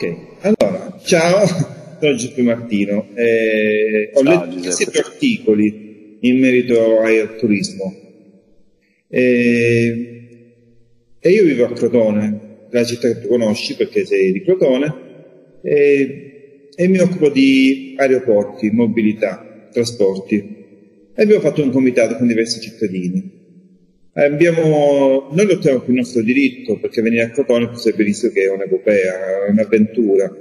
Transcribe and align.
Ok, 0.00 0.16
allora, 0.42 0.96
ciao, 1.04 1.44
sono 1.98 2.14
Giuseppe 2.14 2.42
Martino. 2.42 3.08
Eh, 3.16 4.12
ho 4.14 4.22
ciao, 4.22 4.44
letto 4.44 4.70
sette 4.70 5.00
articoli 5.00 6.18
in 6.20 6.38
merito 6.38 7.00
al 7.00 7.34
turismo. 7.36 7.96
Eh, 9.08 10.44
e 11.18 11.28
io 11.28 11.42
vivo 11.42 11.64
a 11.64 11.72
Crotone, 11.72 12.66
la 12.70 12.84
città 12.84 13.12
che 13.12 13.22
tu 13.22 13.26
conosci 13.26 13.74
perché 13.74 14.06
sei 14.06 14.30
di 14.30 14.42
Crotone, 14.42 14.94
e, 15.62 16.68
e 16.76 16.86
mi 16.86 16.98
occupo 16.98 17.28
di 17.28 17.96
aeroporti, 17.98 18.70
mobilità, 18.70 19.68
trasporti. 19.72 20.36
E 21.12 21.20
abbiamo 21.20 21.40
fatto 21.40 21.60
un 21.60 21.72
comitato 21.72 22.14
con 22.14 22.28
diversi 22.28 22.60
cittadini. 22.60 23.37
Abbiamo, 24.18 25.28
noi 25.30 25.46
lottiamo 25.46 25.78
per 25.78 25.90
il 25.90 25.94
nostro 25.94 26.22
diritto, 26.22 26.76
perché 26.80 27.02
venire 27.02 27.22
a 27.22 27.30
Crotone 27.30 27.70
sai 27.74 27.92
benissimo 27.92 28.32
che 28.32 28.42
è 28.42 28.50
un'epopea, 28.50 29.46
è 29.46 29.50
un'avventura. 29.50 30.36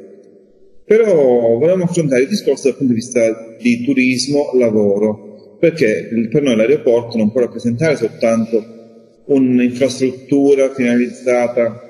Però 0.83 1.57
volevamo 1.57 1.83
affrontare 1.83 2.23
il 2.23 2.27
discorso 2.27 2.69
dal 2.69 2.77
punto 2.77 2.93
di 2.93 2.99
vista 2.99 3.55
di 3.61 3.83
turismo, 3.83 4.49
lavoro, 4.55 5.57
perché 5.59 6.09
per 6.27 6.41
noi 6.41 6.55
l'aeroporto 6.55 7.17
non 7.17 7.31
può 7.31 7.41
rappresentare 7.41 7.95
soltanto 7.97 9.21
un'infrastruttura 9.25 10.73
finalizzata 10.73 11.81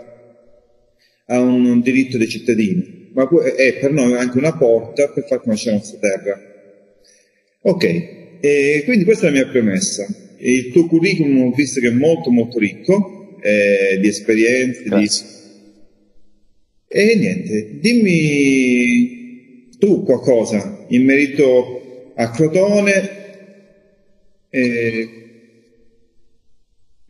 a 1.27 1.40
un 1.40 1.80
diritto 1.80 2.18
dei 2.18 2.27
cittadini, 2.27 3.12
ma 3.13 3.30
è 3.55 3.77
per 3.80 3.91
noi 3.94 4.13
anche 4.16 4.38
una 4.38 4.58
porta 4.58 5.08
per 5.08 5.26
far 5.26 5.40
conoscere 5.40 5.76
la 5.76 5.77
nostra 5.77 5.99
terra. 5.99 6.41
Ok, 7.62 7.84
e 8.41 8.82
quindi 8.84 9.05
questa 9.05 9.27
è 9.27 9.30
la 9.30 9.38
mia 9.38 9.48
premessa 9.48 10.26
il 10.40 10.72
tuo 10.72 10.86
curriculum 10.88 11.48
ho 11.48 11.52
visto 11.52 11.80
che 11.80 11.88
è 11.88 11.91
molto 11.91 12.30
molto 12.30 12.60
ricco 12.60 13.38
eh, 13.41 13.98
di 13.99 14.07
esperienze. 14.07 14.84
Di... 14.84 15.10
E 16.90 17.16
niente, 17.16 17.79
dimmi 17.79 19.68
tu 19.77 20.04
qualcosa 20.04 20.85
in 20.90 21.04
merito 21.04 22.12
a 22.16 22.29
Crotone. 22.32 23.26
Eh... 24.49 25.10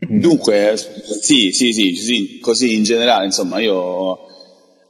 Dunque, 0.00 0.76
sì, 0.76 1.50
sì, 1.52 1.72
sì, 1.72 1.94
sì, 1.94 2.38
così 2.40 2.74
in 2.74 2.84
generale, 2.84 3.26
insomma, 3.26 3.58
io 3.58 4.16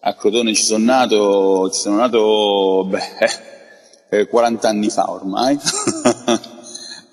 a 0.01 0.15
Crotone 0.15 0.55
ci 0.55 0.63
sono 0.63 0.85
nato, 0.85 1.71
ci 1.73 1.81
sono 1.81 1.97
nato, 1.97 2.87
beh, 2.89 4.27
40 4.27 4.69
anni 4.69 4.91
fa 4.91 5.11
ormai. 5.11 5.59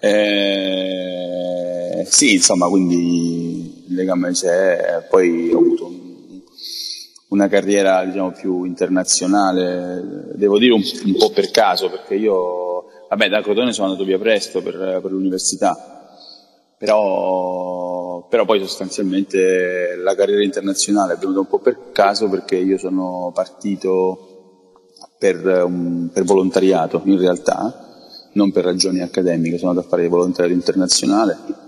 Eh, 0.08 2.06
sì, 2.06 2.36
insomma, 2.36 2.68
quindi 2.68 3.86
il 3.88 3.96
legame 3.96 4.30
c'è, 4.34 5.08
poi 5.10 5.52
ho 5.52 5.58
avuto 5.58 5.86
un, 5.88 6.42
una 7.30 7.48
carriera 7.48 8.06
diciamo, 8.06 8.30
più 8.30 8.66
internazionale, 8.66 10.30
devo 10.36 10.60
dire 10.60 10.74
un, 10.74 10.84
un, 11.06 11.16
po' 11.18 11.32
per 11.32 11.50
caso, 11.50 11.90
perché 11.90 12.14
io, 12.14 12.86
vabbè, 13.10 13.30
da 13.30 13.42
Crotone 13.42 13.74
sono 13.74 13.88
andato 13.88 14.06
via 14.06 14.20
presto 14.20 14.62
per, 14.62 15.00
per 15.02 15.12
l'università, 15.12 15.76
però, 16.78 18.28
però, 18.30 18.46
poi 18.46 18.60
sostanzialmente 18.60 19.96
la 19.96 20.14
carriera 20.14 20.44
internazionale 20.44 21.14
è 21.14 21.18
venuta 21.18 21.40
un 21.40 21.48
po' 21.48 21.58
per 21.58 21.90
caso 21.92 22.30
perché 22.30 22.58
io 22.58 22.78
sono 22.78 23.32
partito 23.34 24.84
per, 25.18 25.42
per 26.14 26.24
volontariato 26.24 27.02
in 27.06 27.18
realtà 27.18 27.95
non 28.36 28.52
per 28.52 28.64
ragioni 28.64 29.02
accademiche, 29.02 29.58
sono 29.58 29.72
andato 29.72 29.88
a 29.88 29.90
fare 29.90 30.08
volontariato 30.08 30.54
internazionale 30.54 31.64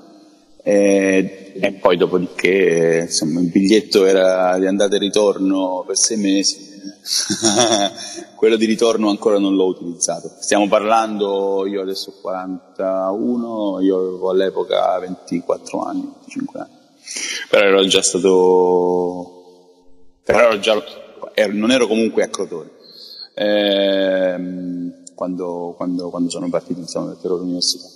e, 0.67 1.53
e 1.61 1.71
poi 1.73 1.95
dopodiché 1.95 3.03
insomma, 3.05 3.39
il 3.39 3.47
biglietto 3.47 4.03
era 4.03 4.57
di 4.59 4.65
andata 4.65 4.97
e 4.97 4.99
ritorno 4.99 5.85
per 5.87 5.95
sei 5.95 6.17
mesi, 6.17 6.57
quello 8.35 8.57
di 8.57 8.65
ritorno 8.65 9.09
ancora 9.09 9.39
non 9.39 9.55
l'ho 9.55 9.67
utilizzato. 9.67 10.29
Stiamo 10.41 10.67
parlando, 10.67 11.65
io 11.65 11.81
adesso 11.81 12.09
ho 12.09 12.19
41, 12.21 13.79
io 13.79 13.97
avevo 13.97 14.29
all'epoca 14.29 14.99
24 14.99 15.79
anni, 15.79 16.01
25 16.01 16.59
anni, 16.59 16.75
però 17.49 17.65
ero 17.65 17.85
già 17.85 18.01
stato, 18.01 19.31
però 20.21 20.39
ero 20.39 20.59
già, 20.59 20.83
non 21.53 21.71
ero 21.71 21.87
comunque 21.87 22.23
a 22.23 22.27
Crotone. 22.27 22.71
Ehm, 23.35 23.96
quando, 25.17 25.73
quando, 25.75 26.11
quando 26.11 26.29
sono 26.29 26.47
partiti 26.47 26.79
insomma, 26.79 27.17
per 27.19 27.31
l'università. 27.31 27.87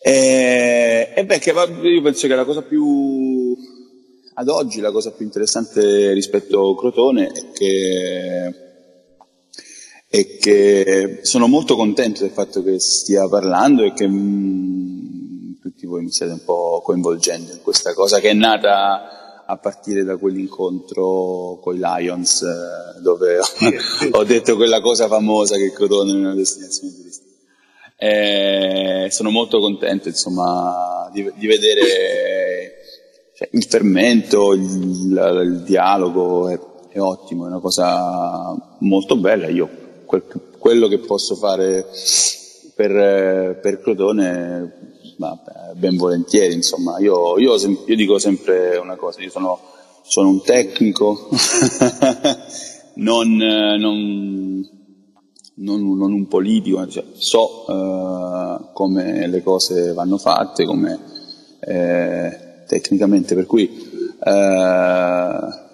E, 0.00 1.12
e 1.14 1.24
beh, 1.26 1.38
che 1.38 1.52
va, 1.52 1.64
io 1.64 2.00
penso 2.00 2.26
che 2.26 2.34
la 2.34 2.46
cosa 2.46 2.62
più, 2.62 3.54
ad 4.34 4.48
oggi, 4.48 4.80
la 4.80 4.90
cosa 4.90 5.10
più 5.10 5.26
interessante 5.26 6.12
rispetto 6.14 6.70
a 6.70 6.76
Crotone 6.78 7.26
è 7.26 7.50
che, 7.52 8.54
è 10.08 10.36
che 10.38 11.18
sono 11.20 11.46
molto 11.46 11.76
contento 11.76 12.22
del 12.22 12.30
fatto 12.30 12.62
che 12.62 12.80
stia 12.80 13.28
parlando 13.28 13.84
e 13.84 13.92
che 13.92 14.08
mh, 14.08 14.14
mm, 14.14 15.52
tutti 15.60 15.84
voi 15.84 16.04
mi 16.04 16.10
stiate 16.10 16.32
un 16.32 16.42
po' 16.42 16.80
coinvolgendo 16.82 17.52
in 17.52 17.60
questa 17.60 17.92
cosa 17.92 18.18
che 18.18 18.30
è 18.30 18.34
nata 18.34 19.21
a 19.52 19.58
partire 19.58 20.02
da 20.02 20.16
quell'incontro 20.16 21.58
con 21.60 21.76
i 21.76 21.78
Lions 21.78 22.40
eh, 22.40 23.00
dove 23.00 23.38
ho, 24.10 24.24
detto 24.24 24.56
quella 24.56 24.80
cosa 24.80 25.08
famosa 25.08 25.56
che 25.56 25.72
Crotone 25.72 26.12
è 26.12 26.14
una 26.14 26.34
destinazione 26.34 26.94
turistica. 26.94 27.30
E 27.98 29.08
sono 29.10 29.30
molto 29.30 29.60
contento 29.60 30.08
insomma, 30.08 31.08
di, 31.12 31.30
di 31.36 31.46
vedere 31.46 31.82
cioè, 33.36 33.48
il 33.52 33.64
fermento, 33.64 34.54
il, 34.54 35.42
il 35.44 35.62
dialogo, 35.64 36.48
è, 36.48 36.58
è, 36.88 36.98
ottimo, 36.98 37.44
è 37.44 37.48
una 37.48 37.60
cosa 37.60 38.56
molto 38.78 39.16
bella. 39.16 39.48
Io 39.48 39.68
quel, 40.06 40.24
quello 40.58 40.88
che 40.88 40.98
posso 40.98 41.36
fare 41.36 41.86
per, 42.74 43.58
per 43.60 43.80
Crotone 43.82 44.91
ma 45.22 45.38
ben 45.74 45.96
volentieri, 45.96 46.52
insomma, 46.54 46.98
io, 46.98 47.38
io, 47.38 47.54
io, 47.56 47.96
dico 47.96 48.18
sempre 48.18 48.76
una 48.76 48.96
cosa, 48.96 49.22
io 49.22 49.30
sono, 49.30 49.60
sono 50.02 50.28
un 50.28 50.42
tecnico, 50.42 51.28
non, 52.96 53.36
non, 53.36 54.68
non, 55.54 55.96
non, 55.96 56.12
un 56.12 56.26
politico, 56.26 56.86
cioè, 56.88 57.04
so 57.14 57.64
uh, 57.68 58.72
come 58.72 59.28
le 59.28 59.42
cose 59.42 59.92
vanno 59.92 60.18
fatte, 60.18 60.64
come 60.64 60.98
eh, 61.60 62.64
tecnicamente, 62.66 63.36
per 63.36 63.46
cui 63.46 63.70
uh, 64.18 65.70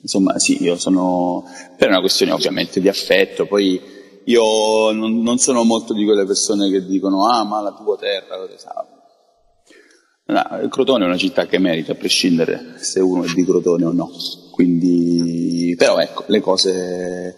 insomma 0.00 0.38
sì, 0.38 0.62
io 0.62 0.78
sono 0.78 1.44
per 1.76 1.88
una 1.88 2.00
questione 2.00 2.32
ovviamente 2.32 2.80
di 2.80 2.88
affetto, 2.88 3.44
poi 3.46 3.96
io 4.28 4.92
non, 4.92 5.22
non, 5.22 5.38
sono 5.38 5.64
molto 5.64 5.94
di 5.94 6.04
quelle 6.04 6.26
persone 6.26 6.70
che 6.70 6.84
dicono 6.84 7.28
ah 7.28 7.44
ma 7.44 7.62
la 7.62 7.72
tua 7.72 7.96
terra, 7.96 8.36
no, 10.26 10.68
Crotone 10.68 11.04
è 11.04 11.06
una 11.06 11.16
città 11.16 11.46
che 11.46 11.58
merita 11.58 11.92
a 11.92 11.94
prescindere 11.96 12.74
se 12.76 13.00
uno 13.00 13.24
è 13.24 13.32
di 13.32 13.44
Crotone 13.44 13.86
o 13.86 13.92
no, 13.92 14.10
quindi 14.52 15.74
però 15.78 15.98
ecco 15.98 16.24
le 16.26 16.40
cose, 16.40 17.36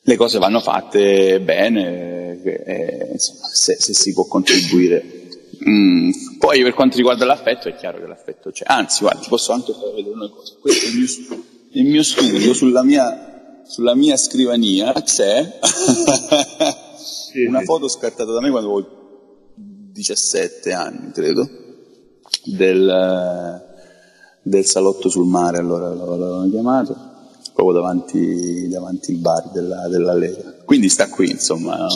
le 0.00 0.16
cose 0.16 0.38
vanno 0.38 0.58
fatte 0.58 1.40
bene, 1.40 2.42
e, 2.42 3.10
insomma, 3.12 3.46
se, 3.52 3.76
se, 3.78 3.94
si 3.94 4.12
può 4.12 4.26
contribuire. 4.26 5.22
Mm. 5.66 6.10
Poi 6.38 6.62
per 6.62 6.74
quanto 6.74 6.96
riguarda 6.96 7.24
l'affetto 7.24 7.68
è 7.68 7.76
chiaro 7.76 8.00
che 8.00 8.06
l'affetto 8.06 8.50
c'è, 8.50 8.64
anzi 8.66 9.02
guarda 9.02 9.20
ti 9.20 9.28
posso 9.28 9.52
anche 9.52 9.72
far 9.72 9.94
vedere 9.94 10.14
una 10.14 10.28
cosa, 10.28 10.54
questo 10.60 10.86
è 10.86 10.88
il 10.88 10.96
mio, 10.96 11.44
il 11.70 11.84
mio 11.84 12.02
studio 12.02 12.52
sulla 12.52 12.82
mia 12.82 13.33
sulla 13.64 13.94
mia 13.94 14.16
scrivania 14.16 14.92
c'è 14.92 15.58
una 17.46 17.60
foto 17.62 17.88
scattata 17.88 18.30
da 18.32 18.40
me 18.40 18.50
quando 18.50 18.70
avevo 18.70 19.02
17 19.92 20.72
anni, 20.72 21.12
credo, 21.12 21.48
del, 22.44 23.62
del 24.42 24.64
salotto 24.64 25.08
sul 25.08 25.26
mare, 25.26 25.58
allora 25.58 25.88
l'avevano 25.88 26.50
chiamato, 26.50 26.96
proprio 27.54 27.76
davanti, 27.80 28.68
davanti 28.68 29.12
il 29.12 29.18
bar 29.18 29.50
della, 29.52 29.88
della 29.88 30.14
Lega. 30.14 30.56
Quindi 30.64 30.88
sta 30.88 31.08
qui, 31.08 31.30
insomma, 31.30 31.86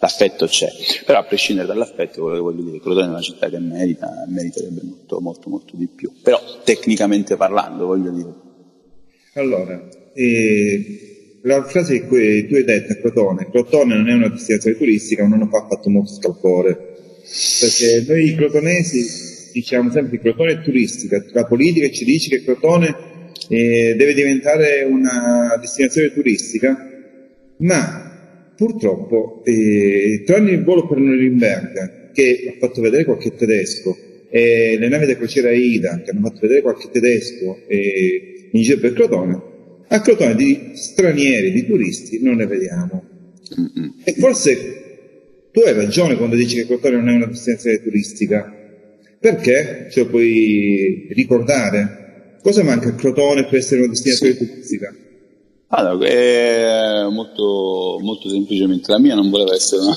l'affetto 0.00 0.46
c'è. 0.46 0.68
Però 1.04 1.20
a 1.20 1.24
prescindere 1.24 1.68
dall'affetto, 1.68 2.22
voglio 2.22 2.62
dire, 2.62 2.80
Crotone 2.80 3.06
è 3.06 3.10
una 3.10 3.20
città 3.20 3.48
che 3.48 3.58
merita, 3.58 4.24
meriterebbe 4.26 4.82
molto, 4.82 5.20
molto, 5.20 5.48
molto 5.48 5.76
di 5.76 5.86
più. 5.86 6.12
Però 6.22 6.40
tecnicamente 6.64 7.36
parlando, 7.36 7.86
voglio 7.86 8.10
dire. 8.10 8.34
Allora, 9.34 9.80
e 10.18 11.38
la 11.42 11.62
frase 11.62 12.08
che 12.08 12.46
tu 12.48 12.56
hai 12.56 12.64
detto 12.64 12.92
a 12.92 12.96
Crotone, 12.96 13.48
Crotone 13.52 13.94
non 13.94 14.08
è 14.08 14.14
una 14.14 14.28
destinazione 14.28 14.76
turistica, 14.76 15.24
non 15.24 15.42
ha 15.42 15.48
fatto 15.48 15.88
molto 15.88 16.12
scalpore, 16.14 16.76
perché 17.60 18.04
noi 18.08 18.34
crotonesi 18.34 19.52
diciamo 19.52 19.92
sempre 19.92 20.16
che 20.16 20.22
Crotone 20.24 20.54
è 20.54 20.62
turistica, 20.62 21.24
la 21.30 21.44
politica 21.44 21.88
ci 21.90 22.04
dice 22.04 22.30
che 22.30 22.42
Crotone 22.42 22.96
eh, 23.48 23.94
deve 23.96 24.12
diventare 24.12 24.82
una 24.82 25.56
destinazione 25.60 26.12
turistica, 26.12 26.76
ma 27.58 28.52
purtroppo 28.56 29.42
eh, 29.44 30.24
tranne 30.26 30.50
il 30.50 30.64
volo 30.64 30.88
per 30.88 30.98
Norimberga, 30.98 32.10
che 32.12 32.54
ha 32.56 32.58
fatto 32.58 32.80
vedere 32.80 33.04
qualche 33.04 33.36
tedesco, 33.36 33.96
e 34.28 34.76
le 34.80 34.88
navi 34.88 35.06
da 35.06 35.16
crociera 35.16 35.52
Ida, 35.52 36.02
che 36.04 36.10
hanno 36.10 36.26
fatto 36.26 36.40
vedere 36.40 36.62
qualche 36.62 36.88
tedesco, 36.90 37.60
e 37.68 38.48
in 38.50 38.62
giro 38.62 38.80
per 38.80 38.94
Crotone, 38.94 39.47
a 39.88 40.00
Crotone 40.00 40.34
di 40.34 40.72
stranieri, 40.74 41.52
di 41.52 41.66
turisti 41.66 42.22
non 42.22 42.36
ne 42.36 42.46
vediamo. 42.46 43.04
E 44.04 44.12
forse 44.14 45.48
tu 45.52 45.60
hai 45.60 45.72
ragione 45.72 46.16
quando 46.16 46.36
dici 46.36 46.56
che 46.56 46.66
Crotone 46.66 46.96
non 46.96 47.08
è 47.08 47.14
una 47.14 47.26
destinazione 47.26 47.82
turistica, 47.82 48.52
perché 49.18 49.88
ce 49.90 50.00
lo 50.00 50.06
puoi 50.08 51.08
ricordare? 51.10 52.36
Cosa 52.42 52.62
manca 52.62 52.88
a 52.88 52.94
Crotone 52.94 53.44
per 53.44 53.58
essere 53.58 53.80
una 53.80 53.90
destinazione 53.90 54.32
sì. 54.32 54.46
turistica? 54.46 54.94
Allora, 55.70 56.06
è 56.06 57.08
molto, 57.10 57.98
molto 58.00 58.28
semplicemente 58.28 58.90
la 58.90 58.98
mia 58.98 59.14
non 59.14 59.28
voleva 59.28 59.54
essere 59.54 59.82
una. 59.82 59.96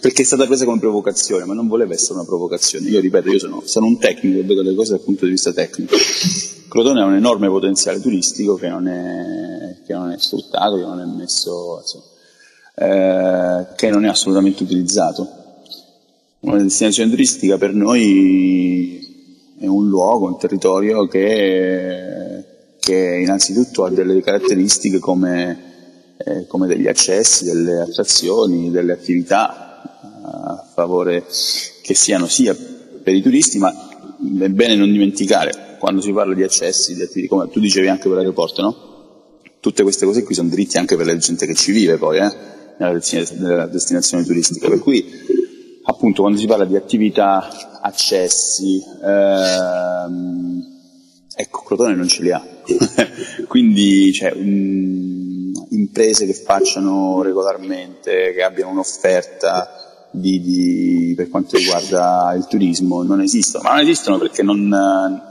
Perché 0.00 0.22
è 0.22 0.24
stata 0.24 0.46
presa 0.46 0.64
come 0.64 0.78
provocazione, 0.78 1.44
ma 1.44 1.54
non 1.54 1.68
voleva 1.68 1.94
essere 1.94 2.14
una 2.14 2.24
provocazione. 2.24 2.88
Io 2.88 3.00
ripeto, 3.00 3.30
io 3.30 3.38
sono, 3.38 3.62
sono 3.64 3.86
un 3.86 3.98
tecnico 3.98 4.46
vedo 4.46 4.62
le 4.62 4.74
cose 4.74 4.92
dal 4.92 5.00
punto 5.00 5.24
di 5.24 5.32
vista 5.32 5.52
tecnico. 5.52 5.96
Crotone 6.68 7.00
ha 7.00 7.04
un 7.04 7.14
enorme 7.14 7.48
potenziale 7.48 8.00
turistico 8.00 8.54
che 8.56 8.68
non 8.68 8.88
è, 8.88 9.76
che 9.86 9.92
non 9.94 10.10
è 10.10 10.18
sfruttato, 10.18 10.76
che 10.76 10.82
non 10.82 11.00
è 11.00 11.04
messo, 11.04 11.80
insomma, 11.80 12.04
eh, 12.74 13.66
che 13.74 13.90
non 13.90 14.04
è 14.04 14.08
assolutamente 14.08 14.62
utilizzato. 14.62 15.28
Una 16.40 16.62
destinazione 16.62 17.10
turistica 17.10 17.58
per 17.58 17.74
noi 17.74 19.54
è 19.58 19.66
un 19.66 19.88
luogo, 19.88 20.26
un 20.26 20.38
territorio 20.38 21.06
che 21.06 22.28
che 22.88 23.18
innanzitutto 23.22 23.84
ha 23.84 23.90
delle 23.90 24.22
caratteristiche 24.22 24.98
come, 24.98 26.14
eh, 26.16 26.46
come 26.46 26.66
degli 26.66 26.86
accessi, 26.86 27.44
delle 27.44 27.82
attrazioni, 27.82 28.70
delle 28.70 28.94
attività 28.94 29.67
a 30.30 30.64
favore 30.74 31.24
che 31.82 31.94
siano 31.94 32.26
sia 32.26 32.54
per 32.54 33.14
i 33.14 33.22
turisti, 33.22 33.58
ma 33.58 33.70
è 33.70 34.48
bene 34.48 34.76
non 34.76 34.90
dimenticare, 34.90 35.76
quando 35.78 36.00
si 36.00 36.12
parla 36.12 36.34
di 36.34 36.42
accessi, 36.42 36.94
di 36.94 37.02
attività, 37.02 37.34
come 37.34 37.50
tu 37.50 37.60
dicevi 37.60 37.88
anche 37.88 38.08
per 38.08 38.16
l'aeroporto, 38.16 38.62
no? 38.62 38.76
Tutte 39.60 39.82
queste 39.82 40.06
cose 40.06 40.22
qui 40.22 40.34
sono 40.34 40.48
diritti 40.48 40.78
anche 40.78 40.96
per 40.96 41.06
la 41.06 41.16
gente 41.16 41.46
che 41.46 41.54
ci 41.54 41.72
vive 41.72 41.96
poi, 41.96 42.18
eh? 42.18 42.56
nella 42.78 43.66
destinazione 43.66 44.24
turistica. 44.24 44.68
Per 44.68 44.78
cui, 44.78 45.04
appunto, 45.84 46.22
quando 46.22 46.38
si 46.38 46.46
parla 46.46 46.64
di 46.64 46.76
attività, 46.76 47.80
accessi, 47.80 48.82
ehm, 49.02 50.62
ecco, 51.34 51.62
Crotone 51.62 51.94
non 51.94 52.08
ce 52.08 52.22
li 52.22 52.30
ha. 52.30 52.44
Quindi 53.48 54.12
cioè, 54.12 54.32
um, 54.32 55.52
imprese 55.70 56.26
che 56.26 56.34
facciano 56.34 57.22
regolarmente, 57.22 58.32
che 58.32 58.42
abbiano 58.42 58.70
un'offerta 58.70 59.87
di, 60.10 60.40
di, 60.40 61.14
per 61.16 61.28
quanto 61.28 61.56
riguarda 61.56 62.34
il 62.36 62.46
turismo 62.46 63.02
non 63.02 63.20
esistono, 63.20 63.64
ma 63.64 63.70
non 63.70 63.80
esistono 63.80 64.18
perché 64.18 64.42
non, 64.42 64.70
uh, 64.70 65.28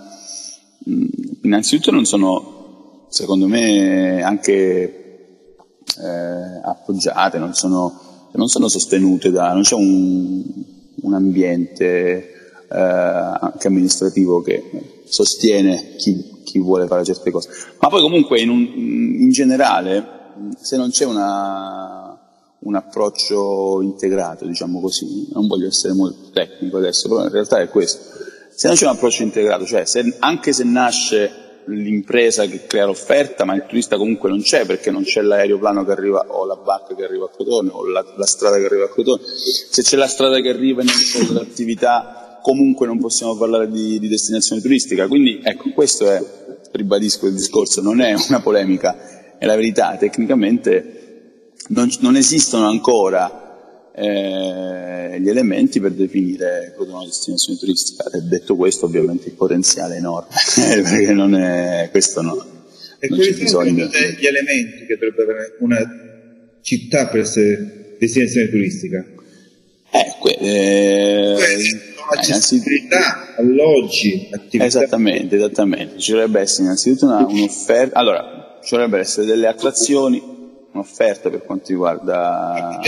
innanzitutto 1.43 1.91
non 1.91 2.05
sono, 2.05 3.05
secondo 3.09 3.47
me, 3.47 4.21
anche 4.21 5.07
eh, 5.99 6.61
appoggiate, 6.63 7.37
non 7.37 7.53
sono, 7.53 8.29
non 8.31 8.47
sono, 8.47 8.67
sostenute 8.67 9.31
da, 9.31 9.53
non 9.53 9.63
c'è 9.63 9.75
un, 9.75 10.43
un 11.01 11.13
ambiente 11.13 12.31
eh, 12.69 12.79
anche 12.79 13.67
amministrativo 13.67 14.41
che 14.41 15.01
sostiene 15.05 15.95
chi, 15.97 16.41
chi 16.43 16.59
vuole 16.59 16.87
fare 16.87 17.03
certe 17.03 17.31
cose. 17.31 17.49
Ma 17.79 17.89
poi 17.89 18.01
comunque 18.01 18.39
in, 18.39 18.49
un, 18.49 18.61
in 18.61 19.29
generale, 19.31 20.05
se 20.59 20.77
non 20.77 20.89
c'è 20.89 21.05
una, 21.05 22.06
un 22.59 22.75
approccio 22.75 23.81
integrato, 23.81 24.45
diciamo 24.45 24.79
così, 24.81 25.27
non 25.33 25.47
voglio 25.47 25.67
essere 25.67 25.93
molto 25.93 26.29
tecnico 26.31 26.77
adesso, 26.77 27.07
però 27.07 27.23
in 27.23 27.31
realtà 27.31 27.61
è 27.61 27.69
questo. 27.69 28.15
Se 28.49 28.67
non 28.67 28.75
c'è 28.75 28.85
un 28.85 28.95
approccio 28.95 29.23
integrato, 29.23 29.65
cioè 29.65 29.85
se, 29.85 30.15
anche 30.19 30.53
se 30.53 30.63
nasce 30.63 31.45
l'impresa 31.65 32.45
che 32.45 32.65
crea 32.65 32.85
l'offerta, 32.85 33.45
ma 33.45 33.53
il 33.55 33.65
turista 33.67 33.97
comunque 33.97 34.29
non 34.29 34.41
c'è 34.41 34.65
perché 34.65 34.89
non 34.89 35.03
c'è 35.03 35.21
l'aeroplano 35.21 35.85
che 35.85 35.91
arriva 35.91 36.25
o 36.29 36.45
la 36.45 36.55
barca 36.55 36.95
che 36.95 37.03
arriva 37.03 37.25
a 37.25 37.29
Crotone 37.29 37.69
o 37.71 37.85
la, 37.87 38.03
la 38.15 38.25
strada 38.25 38.57
che 38.57 38.65
arriva 38.65 38.85
a 38.85 38.89
Crotone. 38.89 39.21
Se 39.25 39.83
c'è 39.83 39.97
la 39.97 40.07
strada 40.07 40.39
che 40.39 40.49
arriva 40.49 40.81
e 40.81 40.85
non 40.85 40.93
c'è 40.93 41.33
l'attività 41.33 42.39
comunque 42.47 42.87
non 42.87 42.97
possiamo 42.97 43.35
parlare 43.35 43.69
di, 43.69 43.99
di 43.99 44.07
destinazione 44.07 44.61
turistica. 44.61 45.07
Quindi 45.07 45.41
ecco, 45.43 45.71
questo 45.71 46.09
è, 46.09 46.23
ribadisco 46.71 47.27
il 47.27 47.33
discorso, 47.33 47.81
non 47.81 47.99
è 47.99 48.15
una 48.29 48.39
polemica, 48.39 49.35
è 49.37 49.45
la 49.45 49.55
verità, 49.55 49.97
tecnicamente 49.97 50.96
non, 51.67 51.89
non 51.99 52.15
esistono 52.15 52.67
ancora 52.67 53.91
eh, 53.95 55.19
gli 55.19 55.27
elementi 55.27 55.79
per 55.79 55.91
definire 55.91 56.75
una 56.77 57.03
destinazione 57.03 57.57
turistica. 57.57 58.03
E 58.11 58.21
detto 58.21 58.55
questo, 58.55 58.85
ovviamente 58.85 59.27
il 59.27 59.33
potenziale 59.33 59.95
è 59.95 59.97
enorme, 59.97 60.29
perché 60.55 61.13
non 61.13 61.35
è, 61.35 61.89
questo 61.91 62.21
no. 62.21 62.45
E 62.99 63.07
quali 63.07 63.47
sono 63.47 63.65
gli 63.65 63.79
elementi 63.79 64.85
che 64.87 64.97
dovrebbe 64.97 65.23
avere 65.23 65.55
una 65.59 65.77
città 66.61 67.07
per 67.07 67.21
essere 67.21 67.95
destinazione 67.99 68.49
turistica? 68.49 69.05
Eh, 69.91 70.15
que- 70.19 70.37
eh, 70.39 71.35
accessibilità, 72.09 73.35
alloggi, 73.35 74.29
attività. 74.31 74.65
Esattamente, 74.65 75.35
esattamente. 75.35 75.97
Ci 75.97 76.11
dovrebbe 76.11 76.39
essere 76.41 76.63
innanzitutto 76.63 77.05
una, 77.05 77.25
un'offerta, 77.25 77.97
allora, 77.97 78.59
ci 78.63 78.71
dovrebbero 78.71 79.01
essere 79.01 79.25
delle 79.25 79.47
attrazioni, 79.47 80.36
un'offerta 80.77 81.29
per 81.29 81.43
quanto 81.43 81.65
riguarda 81.69 82.79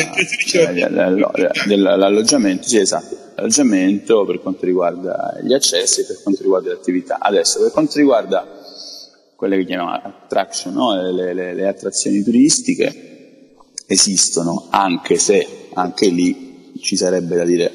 l'alloggiamento, 1.67 2.67
sì 2.67 2.77
esatto, 2.77 3.17
l'alloggiamento 3.35 4.25
per 4.25 4.39
quanto 4.39 4.65
riguarda 4.65 5.37
gli 5.41 5.53
accessi 5.53 6.01
e 6.01 6.05
per 6.05 6.21
quanto 6.21 6.41
riguarda 6.43 6.69
le 6.69 6.75
attività. 6.75 7.17
Adesso, 7.19 7.61
per 7.61 7.71
quanto 7.71 7.97
riguarda 7.97 8.47
quelle 9.35 9.57
che 9.57 9.65
chiamiamo 9.65 9.91
attraction, 9.91 10.73
no? 10.73 11.11
le, 11.11 11.33
le, 11.33 11.53
le 11.53 11.67
attrazioni 11.67 12.21
turistiche, 12.23 13.55
esistono, 13.87 14.67
anche 14.69 15.17
se 15.17 15.69
anche 15.73 16.07
lì 16.09 16.71
ci 16.81 16.95
sarebbe 16.95 17.35
da 17.35 17.43
dire 17.43 17.73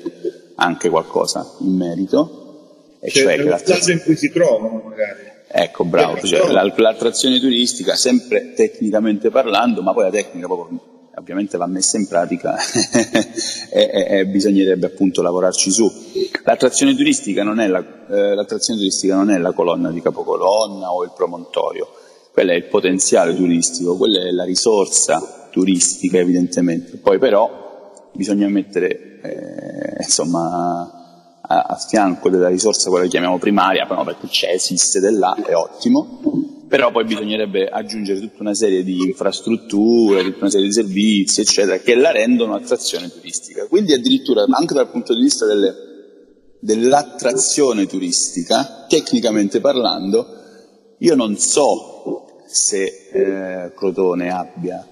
anche 0.57 0.89
qualcosa 0.89 1.57
in 1.61 1.75
merito. 1.75 2.97
E 3.01 3.11
cioè, 3.11 3.37
cioè 3.37 3.79
che 3.79 3.93
in 3.93 4.03
cui 4.03 4.17
si 4.17 4.31
trovano 4.31 4.83
magari. 4.85 5.34
Ecco, 5.57 5.85
bravo, 5.85 6.21
cioè, 6.27 6.51
l'attrazione 6.51 7.39
turistica, 7.39 7.95
sempre 7.95 8.55
tecnicamente 8.55 9.31
parlando, 9.31 9.83
ma 9.83 9.93
poi 9.93 10.03
la 10.03 10.11
tecnica 10.11 10.47
proprio, 10.47 10.81
ovviamente 11.15 11.57
va 11.57 11.69
messa 11.69 11.97
in 11.97 12.09
pratica 12.09 12.57
e, 13.71 13.91
e, 13.93 14.19
e, 14.19 14.27
bisognerebbe 14.27 14.87
appunto 14.87 15.23
lavorarci 15.23 15.71
su. 15.71 15.89
L'attrazione 16.43 16.97
turistica, 16.97 17.45
non 17.45 17.61
è 17.61 17.69
la, 17.69 17.79
eh, 18.11 18.35
l'attrazione 18.35 18.81
turistica 18.81 19.15
non 19.15 19.31
è 19.31 19.39
la 19.39 19.53
colonna 19.53 19.93
di 19.93 20.03
capocolonna 20.03 20.93
o 20.93 21.05
il 21.05 21.13
promontorio, 21.15 21.89
quello 22.33 22.51
è 22.51 22.57
il 22.57 22.65
potenziale 22.65 23.37
turistico, 23.37 23.97
quella 23.97 24.27
è 24.27 24.33
la 24.33 24.45
risorsa 24.45 25.47
turistica 25.53 26.19
evidentemente. 26.19 26.97
Poi 26.97 27.21
però 27.21 28.11
bisogna 28.13 28.49
mettere 28.49 29.21
eh, 29.23 30.03
insomma, 30.03 31.04
a, 31.47 31.61
a, 31.69 31.77
fianco 31.77 32.31
della 32.31 32.49
risorsa, 32.49 32.89
quella 32.89 33.05
che 33.05 33.11
chiamiamo 33.11 33.39
primaria, 33.39 33.87
però 33.87 34.05
perché 34.05 34.29
c'è, 34.29 34.51
esiste 34.51 35.01
dell'A, 35.01 35.35
è 35.45 35.55
ottimo, 35.55 36.65
però 36.69 36.91
poi 36.91 37.05
bisognerebbe 37.05 37.69
aggiungere 37.69 38.21
tutta 38.21 38.41
una 38.41 38.55
serie 38.55 38.83
di 38.83 39.03
infrastrutture, 39.03 40.25
tutta 40.25 40.41
una 40.41 40.51
serie 40.51 40.67
di 40.67 40.73
servizi, 40.73 41.41
eccetera, 41.43 41.79
che 41.79 41.95
la 41.95 42.11
rendono 42.11 42.55
attrazione 42.55 43.11
turistica. 43.11 43.67
Quindi 43.67 43.93
addirittura 43.93 44.45
anche 44.49 44.75
dal 44.75 44.91
punto 44.91 45.15
di 45.15 45.23
vista 45.23 45.47
delle, 45.47 45.75
dell'attrazione 46.61 47.87
turistica, 47.87 48.87
tecnicamente 48.89 49.61
parlando, 49.61 50.27
io 50.99 51.15
non 51.15 51.37
so 51.37 52.41
se 52.47 53.09
eh, 53.13 53.73
Crotone 53.75 54.31
abbia 54.31 54.87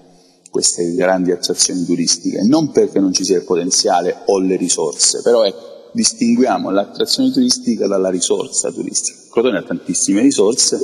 queste 0.49 0.93
grandi 0.93 1.31
attrazioni 1.31 1.83
turistiche, 1.83 2.43
non 2.43 2.71
perché 2.71 2.99
non 2.99 3.11
ci 3.11 3.23
sia 3.23 3.37
il 3.37 3.43
potenziale 3.43 4.21
o 4.25 4.39
le 4.39 4.55
risorse, 4.55 5.23
però 5.23 5.43
ecco, 5.43 5.72
distinguiamo 5.93 6.71
l'attrazione 6.71 7.31
turistica 7.31 7.87
dalla 7.87 8.09
risorsa 8.09 8.71
turistica. 8.71 9.19
Crotone 9.31 9.59
ha 9.59 9.63
tantissime 9.63 10.21
risorse 10.21 10.77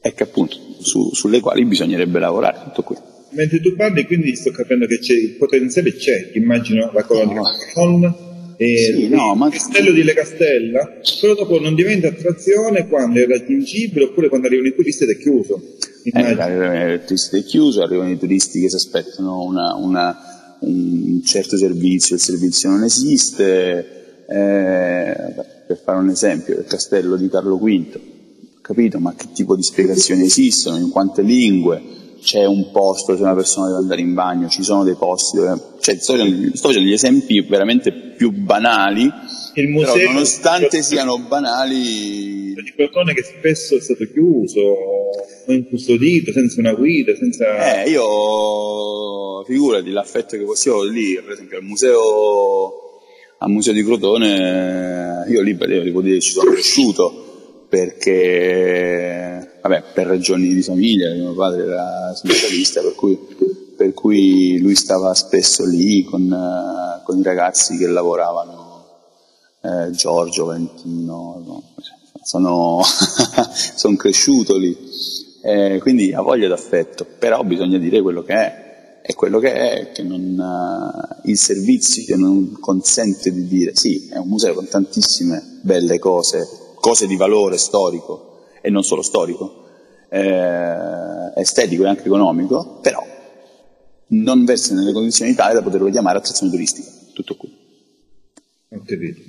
e 0.00 0.14
che 0.14 0.22
appunto 0.22 0.56
su, 0.80 1.12
sulle 1.14 1.40
quali 1.40 1.64
bisognerebbe 1.64 2.18
lavorare, 2.18 2.60
tutto 2.64 2.82
qui. 2.82 2.96
Mentre 3.30 3.60
tu 3.60 3.74
parli, 3.76 4.06
quindi 4.06 4.34
sto 4.36 4.50
capendo 4.50 4.86
che 4.86 4.98
c'è, 4.98 5.12
il 5.12 5.36
potenziale 5.36 5.94
c'è, 5.94 6.30
immagino 6.34 6.90
la 6.92 7.04
colonia 7.04 7.40
no. 7.74 8.26
E 8.60 8.76
sì, 8.76 9.08
no, 9.08 9.34
ma... 9.36 9.46
il 9.46 9.52
castello 9.52 9.92
di 9.92 10.02
Le 10.02 10.14
Castella, 10.14 10.98
però 11.20 11.34
dopo 11.34 11.60
non 11.60 11.76
diventa 11.76 12.08
attrazione 12.08 12.88
quando 12.88 13.20
è 13.20 13.26
raggiungibile 13.26 14.06
oppure 14.06 14.28
quando 14.28 14.48
arrivano 14.48 14.68
i 14.68 14.74
turisti 14.74 15.04
ed 15.04 15.10
è 15.10 15.18
chiuso. 15.18 15.76
Eh, 16.02 16.20
arrivano 16.20 16.94
i 16.94 17.00
turisti 17.04 17.36
ed 17.36 17.42
è 17.42 17.46
chiuso, 17.46 17.82
arrivano 17.82 18.10
i 18.10 18.18
turisti 18.18 18.60
che 18.60 18.68
si 18.68 18.74
aspettano 18.74 19.42
una, 19.42 19.74
una, 19.74 20.16
un 20.60 21.22
certo 21.24 21.56
servizio, 21.56 22.16
il 22.16 22.20
servizio 22.20 22.70
non 22.70 22.82
esiste. 22.82 23.97
Eh, 24.28 25.14
per 25.66 25.80
fare 25.82 25.98
un 25.98 26.10
esempio, 26.10 26.58
il 26.58 26.66
castello 26.66 27.16
di 27.16 27.28
Carlo 27.28 27.56
V, 27.56 28.00
capito? 28.60 28.98
Ma 28.98 29.14
che 29.14 29.26
tipo 29.32 29.56
di 29.56 29.62
spiegazioni 29.62 30.24
esistono, 30.24 30.76
in 30.76 30.90
quante 30.90 31.22
lingue? 31.22 31.96
c'è 32.20 32.44
un 32.44 32.70
posto 32.72 33.16
se 33.16 33.22
una 33.22 33.34
persona 33.34 33.68
deve 33.68 33.78
andare 33.78 34.00
in 34.00 34.12
bagno, 34.14 34.48
ci 34.48 34.62
sono 34.62 34.84
dei 34.84 34.96
posti 34.96 35.36
dove... 35.36 35.76
Cioè, 35.80 35.96
sto, 35.96 36.16
facendo, 36.16 36.56
sto 36.56 36.68
facendo 36.68 36.88
gli 36.88 36.92
esempi 36.92 37.40
veramente 37.42 37.92
più 37.92 38.32
banali, 38.32 39.10
il 39.54 39.68
museo 39.68 39.94
però 39.94 40.12
nonostante 40.12 40.82
siano 40.82 41.18
banali... 41.18 42.52
di 42.54 42.72
Crotone 42.74 43.14
che 43.14 43.22
spesso 43.22 43.76
è 43.76 43.80
stato 43.80 44.04
chiuso. 44.12 44.60
incustodito, 45.46 46.32
senza 46.32 46.60
una 46.60 46.74
guida, 46.74 47.14
senza... 47.14 47.82
Eh, 47.82 47.90
io, 47.90 49.44
figurati, 49.44 49.90
l'affetto 49.90 50.36
che 50.36 50.44
possiamo 50.44 50.82
lì, 50.82 51.14
per 51.24 51.32
esempio 51.32 51.58
al 51.58 51.64
museo, 51.64 52.87
al 53.38 53.50
museo 53.50 53.72
di 53.72 53.84
Crotone, 53.84 55.24
io 55.28 55.42
lì 55.42 55.56
devo 55.56 56.02
dire 56.02 56.20
ci 56.20 56.32
sono 56.32 56.50
cresciuto, 56.50 57.66
perché, 57.68 59.58
vabbè, 59.62 59.84
per 59.94 60.06
ragioni 60.06 60.52
di 60.52 60.62
famiglia, 60.62 61.12
mio 61.12 61.34
padre 61.34 61.62
era 61.62 62.14
sindacalista, 62.14 62.80
per 62.80 62.94
cui, 62.94 63.18
per 63.76 63.94
cui 63.94 64.58
lui 64.58 64.74
stava 64.74 65.14
spesso 65.14 65.64
lì 65.64 66.02
con, 66.02 67.00
con 67.04 67.18
i 67.18 67.22
ragazzi 67.22 67.76
che 67.76 67.86
lavoravano 67.86 68.86
eh, 69.62 69.90
Giorgio, 69.90 70.46
Valentino, 70.46 71.42
no? 71.44 71.62
sono, 72.22 72.80
sono 72.82 73.96
cresciuto 73.96 74.56
lì, 74.56 74.76
eh, 75.42 75.78
quindi 75.80 76.12
ha 76.12 76.22
voglia 76.22 76.48
d'affetto, 76.48 77.06
però 77.18 77.44
bisogna 77.44 77.78
dire 77.78 78.02
quello 78.02 78.22
che 78.22 78.34
è, 78.34 78.67
e 79.10 79.14
quello 79.14 79.38
che 79.38 79.52
è 79.54 79.90
che 79.90 80.02
non, 80.02 80.36
uh, 80.38 81.30
il 81.30 81.38
servizio 81.38 82.14
non 82.18 82.58
consente 82.60 83.32
di 83.32 83.46
dire 83.46 83.70
sì, 83.74 84.06
è 84.12 84.18
un 84.18 84.28
museo 84.28 84.52
con 84.52 84.68
tantissime 84.68 85.60
belle 85.62 85.98
cose, 85.98 86.46
cose 86.74 87.06
di 87.06 87.16
valore 87.16 87.56
storico 87.56 88.42
e 88.60 88.68
non 88.68 88.84
solo 88.84 89.00
storico, 89.00 89.64
eh, 90.10 91.32
estetico 91.36 91.84
e 91.84 91.88
anche 91.88 92.04
economico, 92.04 92.80
però 92.82 93.02
non 94.08 94.44
versi 94.44 94.74
nelle 94.74 94.92
condizioni 94.92 95.32
tali 95.32 95.54
da 95.54 95.62
poterlo 95.62 95.88
chiamare 95.88 96.18
attrazione 96.18 96.52
turistica, 96.52 96.90
tutto 97.14 97.34
qui. 97.36 97.50
Ho 98.72 98.82
capito. 98.84 99.20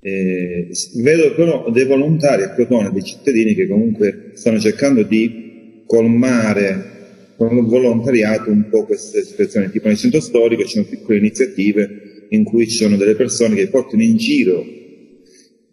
Eh, 0.00 0.70
vedo 0.94 1.34
però 1.34 1.70
dei 1.70 1.84
volontari 1.84 2.42
a 2.44 2.54
Crotone, 2.54 2.90
dei 2.90 3.04
cittadini 3.04 3.52
che 3.52 3.68
comunque 3.68 4.30
stanno 4.32 4.58
cercando 4.58 5.02
di 5.02 5.82
colmare 5.86 6.93
con 7.36 7.56
il 7.56 7.64
volontariato 7.64 8.50
un 8.50 8.68
po' 8.68 8.84
queste 8.84 9.24
situazioni, 9.24 9.70
tipo 9.70 9.88
nel 9.88 9.96
centro 9.96 10.20
storico 10.20 10.62
ci 10.62 10.74
sono 10.74 10.86
piccole 10.86 11.18
iniziative 11.18 12.26
in 12.30 12.44
cui 12.44 12.68
ci 12.68 12.76
sono 12.76 12.96
delle 12.96 13.14
persone 13.14 13.54
che 13.54 13.68
portano 13.68 14.02
in 14.02 14.16
giro 14.16 14.64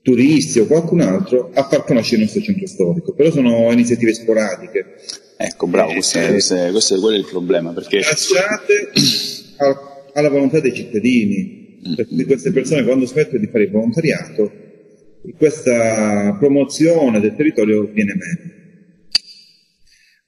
turisti 0.01 0.59
o 0.59 0.65
qualcun 0.65 1.01
altro 1.01 1.51
a 1.53 1.67
far 1.67 1.83
conoscere 1.83 2.17
il 2.17 2.23
nostro 2.23 2.41
centro 2.41 2.67
storico, 2.67 3.13
però 3.13 3.31
sono 3.31 3.71
iniziative 3.71 4.13
sporadiche. 4.13 4.85
Ecco, 5.37 5.67
bravo, 5.67 5.93
questo, 5.93 6.19
eh, 6.19 6.27
questo, 6.27 6.55
è, 6.55 6.71
questo 6.71 6.95
è, 6.95 6.99
quello 6.99 7.15
è 7.15 7.19
il 7.19 7.27
problema. 7.29 7.71
Perché... 7.71 7.97
Lasciate 7.97 8.91
alla 10.13 10.29
volontà 10.29 10.59
dei 10.59 10.73
cittadini, 10.73 11.79
per 11.95 12.07
cui 12.07 12.25
queste 12.25 12.51
persone 12.51 12.83
quando 12.83 13.05
smettono 13.05 13.39
di 13.39 13.47
fare 13.47 13.63
il 13.65 13.71
volontariato, 13.71 14.51
questa 15.37 16.35
promozione 16.39 17.19
del 17.19 17.35
territorio 17.35 17.89
viene 17.91 18.13
meno. 18.15 18.60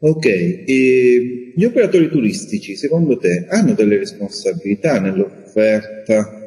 Ok, 0.05 0.25
e 0.25 1.53
gli 1.55 1.63
operatori 1.63 2.09
turistici, 2.09 2.75
secondo 2.75 3.15
te, 3.15 3.45
hanno 3.47 3.71
delle 3.73 3.97
responsabilità 3.97 4.99
nell'offerta 4.99 6.41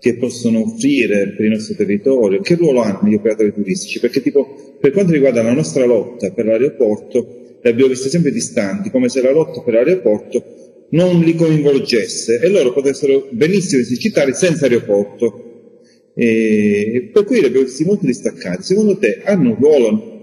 che 0.00 0.16
possono 0.16 0.62
offrire 0.62 1.28
per 1.36 1.44
il 1.44 1.52
nostro 1.52 1.76
territorio? 1.76 2.40
Che 2.40 2.56
ruolo 2.56 2.80
hanno 2.80 3.08
gli 3.08 3.14
operatori 3.14 3.52
turistici? 3.52 4.00
Perché 4.00 4.20
tipo, 4.20 4.76
per 4.80 4.90
quanto 4.90 5.12
riguarda 5.12 5.40
la 5.40 5.52
nostra 5.52 5.84
lotta 5.84 6.32
per 6.32 6.46
l'aeroporto, 6.46 7.58
le 7.62 7.70
abbiamo 7.70 7.90
viste 7.90 8.08
sempre 8.08 8.32
distanti, 8.32 8.90
come 8.90 9.08
se 9.08 9.22
la 9.22 9.30
lotta 9.30 9.60
per 9.60 9.74
l'aeroporto 9.74 10.86
non 10.90 11.20
li 11.20 11.36
coinvolgesse 11.36 12.40
e 12.40 12.48
loro 12.48 12.72
potessero 12.72 13.28
benissimo 13.30 13.82
esercitare 13.82 14.34
senza 14.34 14.64
aeroporto. 14.64 15.70
E 16.12 17.10
per 17.12 17.22
cui 17.22 17.38
li 17.38 17.46
abbiamo 17.46 17.66
visti 17.66 17.84
molto 17.84 18.04
distaccati. 18.04 18.64
Secondo 18.64 18.98
te 18.98 19.20
hanno 19.22 19.50
un 19.50 19.56
ruolo 19.60 20.14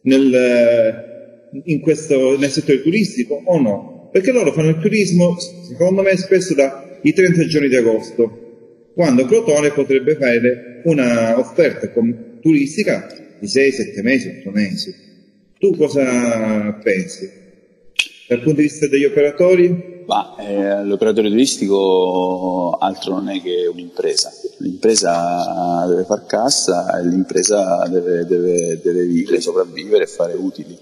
nel, 0.00 1.14
questo, 1.80 2.38
nel 2.38 2.50
settore 2.50 2.82
turistico 2.82 3.40
o 3.44 3.60
no? 3.60 4.08
Perché 4.12 4.32
loro 4.32 4.52
fanno 4.52 4.70
il 4.70 4.78
turismo, 4.78 5.36
secondo 5.38 6.02
me, 6.02 6.16
spesso 6.16 6.54
dai 6.54 7.12
30 7.12 7.46
giorni 7.46 7.68
di 7.68 7.76
agosto, 7.76 8.90
quando 8.94 9.26
Crotone 9.26 9.72
potrebbe 9.72 10.16
fare 10.16 10.80
una 10.84 11.38
offerta 11.38 11.90
turistica 12.40 13.06
di 13.38 13.46
6, 13.46 13.72
7 13.72 14.02
mesi, 14.02 14.28
8 14.40 14.50
mesi. 14.50 14.94
Tu 15.58 15.76
cosa 15.76 16.72
pensi? 16.82 17.30
Dal 18.28 18.40
punto 18.40 18.60
di 18.60 18.66
vista 18.66 18.88
degli 18.88 19.04
operatori? 19.04 19.94
Ma, 20.06 20.36
eh, 20.38 20.84
l'operatore 20.84 21.28
turistico 21.28 22.76
altro 22.80 23.14
non 23.14 23.28
è 23.28 23.40
che 23.42 23.66
un'impresa. 23.66 24.30
L'impresa 24.58 25.84
deve 25.88 26.04
far 26.04 26.26
cassa 26.26 26.98
e 26.98 27.06
l'impresa 27.06 27.86
deve, 27.88 28.24
deve, 28.24 28.80
deve 28.82 29.04
vivere, 29.04 29.40
sopravvivere 29.40 30.04
e 30.04 30.06
fare 30.06 30.34
utili. 30.34 30.76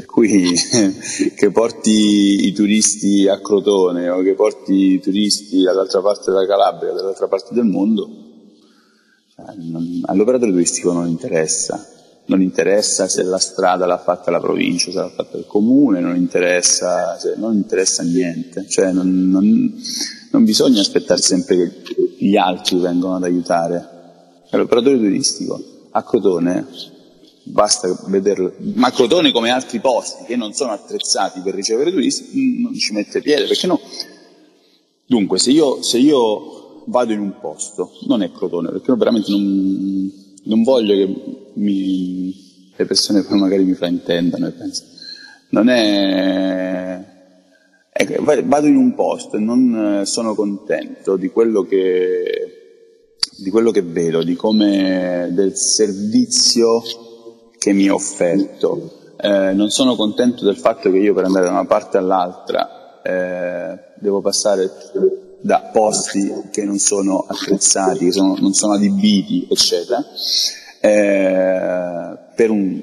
Per 0.00 0.06
cui 0.06 0.54
che 1.36 1.50
porti 1.50 2.46
i 2.46 2.52
turisti 2.52 3.28
a 3.28 3.38
Crotone 3.38 4.08
o 4.08 4.22
che 4.22 4.32
porti 4.32 4.94
i 4.94 5.00
turisti 5.00 5.60
dall'altra 5.60 6.00
parte 6.00 6.30
della 6.30 6.46
Calabria, 6.46 6.94
dall'altra 6.94 7.28
parte 7.28 7.52
del 7.52 7.66
mondo, 7.66 8.08
cioè, 9.34 9.44
all'operatore 10.06 10.52
turistico 10.52 10.92
non 10.92 11.06
interessa 11.06 11.86
non 12.26 12.40
interessa 12.40 13.08
se 13.08 13.24
la 13.24 13.38
strada 13.38 13.84
l'ha 13.84 13.98
fatta 13.98 14.30
la 14.30 14.40
provincia, 14.40 14.90
se 14.90 14.98
l'ha 14.98 15.10
fatta 15.10 15.36
il 15.36 15.44
comune, 15.46 16.00
non 16.00 16.16
interessa, 16.16 17.18
cioè, 17.18 17.34
non 17.36 17.54
interessa 17.54 18.02
niente, 18.02 18.66
cioè, 18.68 18.92
non, 18.92 19.28
non, 19.28 19.82
non, 20.30 20.44
bisogna 20.44 20.80
aspettare 20.80 21.20
sempre 21.20 21.56
che 21.56 22.16
gli 22.16 22.36
altri 22.36 22.78
vengano 22.78 23.16
ad 23.16 23.24
aiutare. 23.24 23.88
L'operatore 24.50 24.96
turistico 24.96 25.60
a 25.90 26.02
Crotone 26.04 26.66
basta 27.42 27.94
vederlo, 28.06 28.54
ma 28.74 28.88
a 28.88 28.92
Crotone 28.92 29.32
come 29.32 29.50
altri 29.50 29.80
posti 29.80 30.24
che 30.24 30.36
non 30.36 30.52
sono 30.52 30.72
attrezzati 30.72 31.40
per 31.40 31.54
ricevere 31.54 31.90
turisti 31.90 32.60
non 32.60 32.74
ci 32.74 32.92
mette 32.92 33.20
piede, 33.20 33.46
perché 33.46 33.66
no? 33.66 33.80
Dunque, 35.06 35.38
se 35.38 35.50
io, 35.50 35.82
se 35.82 35.98
io 35.98 36.84
vado 36.86 37.12
in 37.12 37.20
un 37.20 37.38
posto, 37.40 37.92
non 38.06 38.22
è 38.22 38.30
Crotone, 38.30 38.70
perché 38.70 38.94
veramente 38.94 39.30
non, 39.30 40.12
non 40.44 40.62
voglio 40.62 40.94
che 40.94 41.50
mi, 41.54 42.34
le 42.76 42.84
persone 42.84 43.22
poi 43.22 43.38
magari 43.38 43.64
mi 43.64 43.74
fraintendano 43.74 44.46
e 44.46 44.50
pensano. 44.52 44.88
Non 45.50 45.68
è... 45.68 47.04
Ecco, 47.92 48.22
vado 48.22 48.66
in 48.66 48.76
un 48.76 48.94
posto 48.94 49.36
e 49.36 49.40
non 49.40 50.00
eh, 50.00 50.06
sono 50.06 50.34
contento 50.34 51.16
di 51.16 51.28
quello 51.28 51.62
che, 51.62 53.16
di 53.36 53.50
quello 53.50 53.72
che 53.72 53.82
vedo, 53.82 54.22
di 54.22 54.36
come 54.36 55.28
del 55.32 55.56
servizio 55.56 56.82
che 57.60 57.72
mi 57.72 57.84
è 57.84 57.92
offerto. 57.92 59.12
Eh, 59.20 59.52
non 59.52 59.68
sono 59.68 59.94
contento 59.94 60.44
del 60.44 60.56
fatto 60.56 60.90
che 60.90 60.96
io 60.96 61.12
per 61.12 61.24
andare 61.24 61.44
da 61.44 61.52
una 61.52 61.66
parte 61.66 61.98
all'altra 61.98 63.02
eh, 63.02 63.78
devo 63.98 64.22
passare 64.22 64.70
da 65.42 65.68
posti 65.70 66.48
che 66.50 66.64
non 66.64 66.78
sono 66.78 67.26
attrezzati, 67.28 68.06
che 68.06 68.12
sono, 68.12 68.34
non 68.38 68.54
sono 68.54 68.72
adibiti, 68.72 69.46
eccetera 69.50 70.02
eh, 70.80 72.18
per, 72.34 72.50
un, 72.50 72.82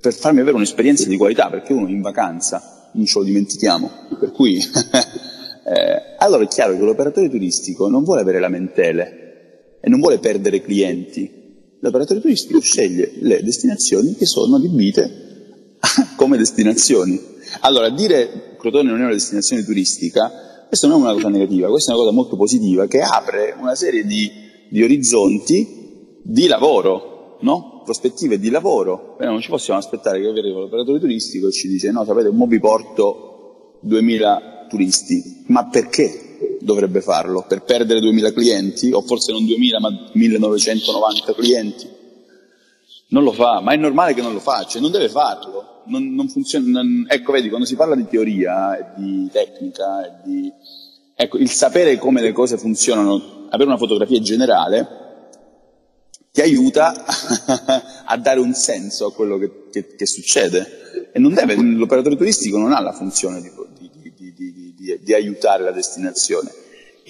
per, 0.00 0.14
farmi 0.14 0.40
avere 0.40 0.56
un'esperienza 0.56 1.06
di 1.06 1.16
qualità, 1.16 1.50
perché 1.50 1.72
uno 1.72 1.88
in 1.88 2.00
vacanza 2.00 2.90
non 2.92 3.04
ce 3.04 3.18
lo 3.18 3.24
dimentichiamo, 3.24 3.90
per 4.18 4.32
cui 4.32 4.56
eh, 4.56 6.16
allora 6.18 6.44
è 6.44 6.48
chiaro 6.48 6.72
che 6.72 6.80
l'operatore 6.82 7.28
turistico 7.28 7.88
non 7.88 8.02
vuole 8.02 8.22
avere 8.22 8.40
lamentele 8.40 9.76
e 9.80 9.88
non 9.88 10.00
vuole 10.00 10.18
perdere 10.18 10.62
clienti. 10.62 11.36
L'operatore 11.80 12.20
turistico 12.20 12.60
sceglie 12.60 13.12
le 13.20 13.42
destinazioni 13.42 14.14
che 14.14 14.26
sono 14.26 14.56
adibite 14.56 15.76
come 16.16 16.36
destinazioni. 16.36 17.20
Allora, 17.60 17.88
dire 17.90 18.56
Crotone 18.58 18.90
non 18.90 19.00
è 19.00 19.04
una 19.04 19.12
destinazione 19.12 19.64
turistica, 19.64 20.66
questa 20.66 20.86
non 20.88 20.98
è 20.98 21.02
una 21.02 21.12
cosa 21.12 21.28
negativa, 21.28 21.68
questa 21.68 21.92
è 21.92 21.94
una 21.94 22.04
cosa 22.04 22.14
molto 22.14 22.36
positiva 22.36 22.86
che 22.86 23.00
apre 23.00 23.54
una 23.58 23.74
serie 23.74 24.04
di, 24.04 24.30
di 24.68 24.82
orizzonti 24.82 26.20
di 26.22 26.46
lavoro 26.46 27.38
no? 27.40 27.82
prospettive 27.84 28.38
di 28.38 28.50
lavoro, 28.50 29.14
Beh, 29.18 29.26
non 29.26 29.40
ci 29.40 29.48
possiamo 29.48 29.78
aspettare 29.78 30.20
che 30.20 30.26
arrivi 30.26 30.50
l'operatore 30.50 30.98
turistico 30.98 31.48
e 31.48 31.52
ci 31.52 31.68
dice 31.68 31.90
no, 31.90 32.04
sapete, 32.04 32.30
mo 32.30 32.46
vi 32.46 32.58
porto 32.58 33.78
2000 33.80 34.66
turisti, 34.68 35.44
ma 35.46 35.66
perché 35.68 36.27
dovrebbe 36.68 37.00
farlo? 37.00 37.44
Per 37.48 37.62
perdere 37.62 38.00
2000 38.00 38.32
clienti? 38.32 38.92
O 38.92 39.00
forse 39.00 39.32
non 39.32 39.46
2000 39.46 39.80
ma 39.80 39.88
1990 40.12 41.34
clienti? 41.34 41.88
Non 43.08 43.24
lo 43.24 43.32
fa, 43.32 43.60
ma 43.60 43.72
è 43.72 43.76
normale 43.76 44.12
che 44.12 44.20
non 44.20 44.34
lo 44.34 44.38
faccia, 44.38 44.78
non 44.78 44.90
deve 44.90 45.08
farlo. 45.08 45.82
Non, 45.86 46.14
non 46.14 46.28
funziona, 46.28 46.68
non... 46.68 47.06
ecco, 47.08 47.32
vedi, 47.32 47.48
quando 47.48 47.66
si 47.66 47.74
parla 47.74 47.94
di 47.94 48.06
teoria 48.06 48.92
di 48.96 49.28
tecnica 49.32 50.20
di... 50.22 50.52
Ecco, 51.14 51.38
il 51.38 51.50
sapere 51.50 51.96
come 51.96 52.20
le 52.20 52.32
cose 52.32 52.58
funzionano, 52.58 53.46
avere 53.48 53.70
una 53.70 53.78
fotografia 53.78 54.20
generale, 54.20 55.06
ti 56.30 56.42
aiuta 56.42 56.94
a 58.04 58.16
dare 58.18 58.40
un 58.40 58.52
senso 58.52 59.06
a 59.06 59.12
quello 59.12 59.38
che, 59.38 59.68
che, 59.72 59.96
che 59.96 60.06
succede. 60.06 61.10
E 61.12 61.18
deve, 61.18 61.56
l'operatore 61.56 62.14
turistico 62.14 62.58
non 62.58 62.72
ha 62.72 62.80
la 62.80 62.92
funzione 62.92 63.40
di, 63.40 63.50
di, 64.96 65.14
aiutare 65.14 65.62
la 65.62 65.72
destinazione. 65.72 66.50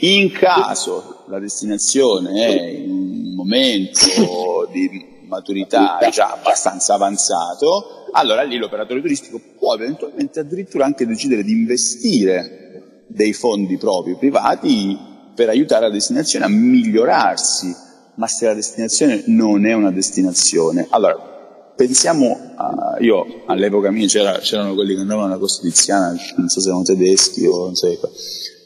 In 0.01 0.31
caso 0.31 1.25
la 1.29 1.39
destinazione 1.39 2.47
è 2.47 2.71
in 2.71 2.91
un 2.91 3.35
momento 3.35 4.69
di 4.71 5.17
maturità 5.27 5.99
già 6.11 6.33
abbastanza 6.33 6.95
avanzato, 6.95 8.07
allora 8.13 8.43
lì 8.43 8.57
l'operatore 8.57 9.01
turistico 9.01 9.41
può 9.59 9.75
eventualmente 9.75 10.41
addirittura 10.41 10.85
anche 10.85 11.07
decidere 11.07 11.43
di 11.43 11.53
investire 11.53 13.05
dei 13.07 13.33
fondi 13.33 13.77
propri 13.77 14.17
privati 14.17 14.97
per 15.35 15.49
aiutare 15.49 15.87
la 15.87 15.93
destinazione 15.93 16.45
a 16.45 16.49
migliorarsi, 16.49 17.75
ma 18.15 18.27
se 18.27 18.47
la 18.47 18.55
destinazione 18.55 19.23
non 19.27 19.67
è 19.67 19.73
una 19.73 19.91
destinazione, 19.91 20.87
allora 20.91 21.28
pensiamo, 21.79 22.55
a, 22.57 22.97
io 22.99 23.45
all'epoca 23.47 23.93
mia 23.93 24.09
c'era, 24.09 24.41
c'erano 24.41 24.75
quelli 24.75 24.95
che 24.95 25.01
andavano 25.01 25.27
alla 25.27 25.39
Costa 25.39 25.63
Tiziana, 25.63 26.13
non 26.35 26.49
so 26.49 26.61
se 26.61 26.67
erano 26.67 26.83
tedeschi 26.83 27.47
o 27.47 27.67
non 27.67 27.77
so, 27.77 27.87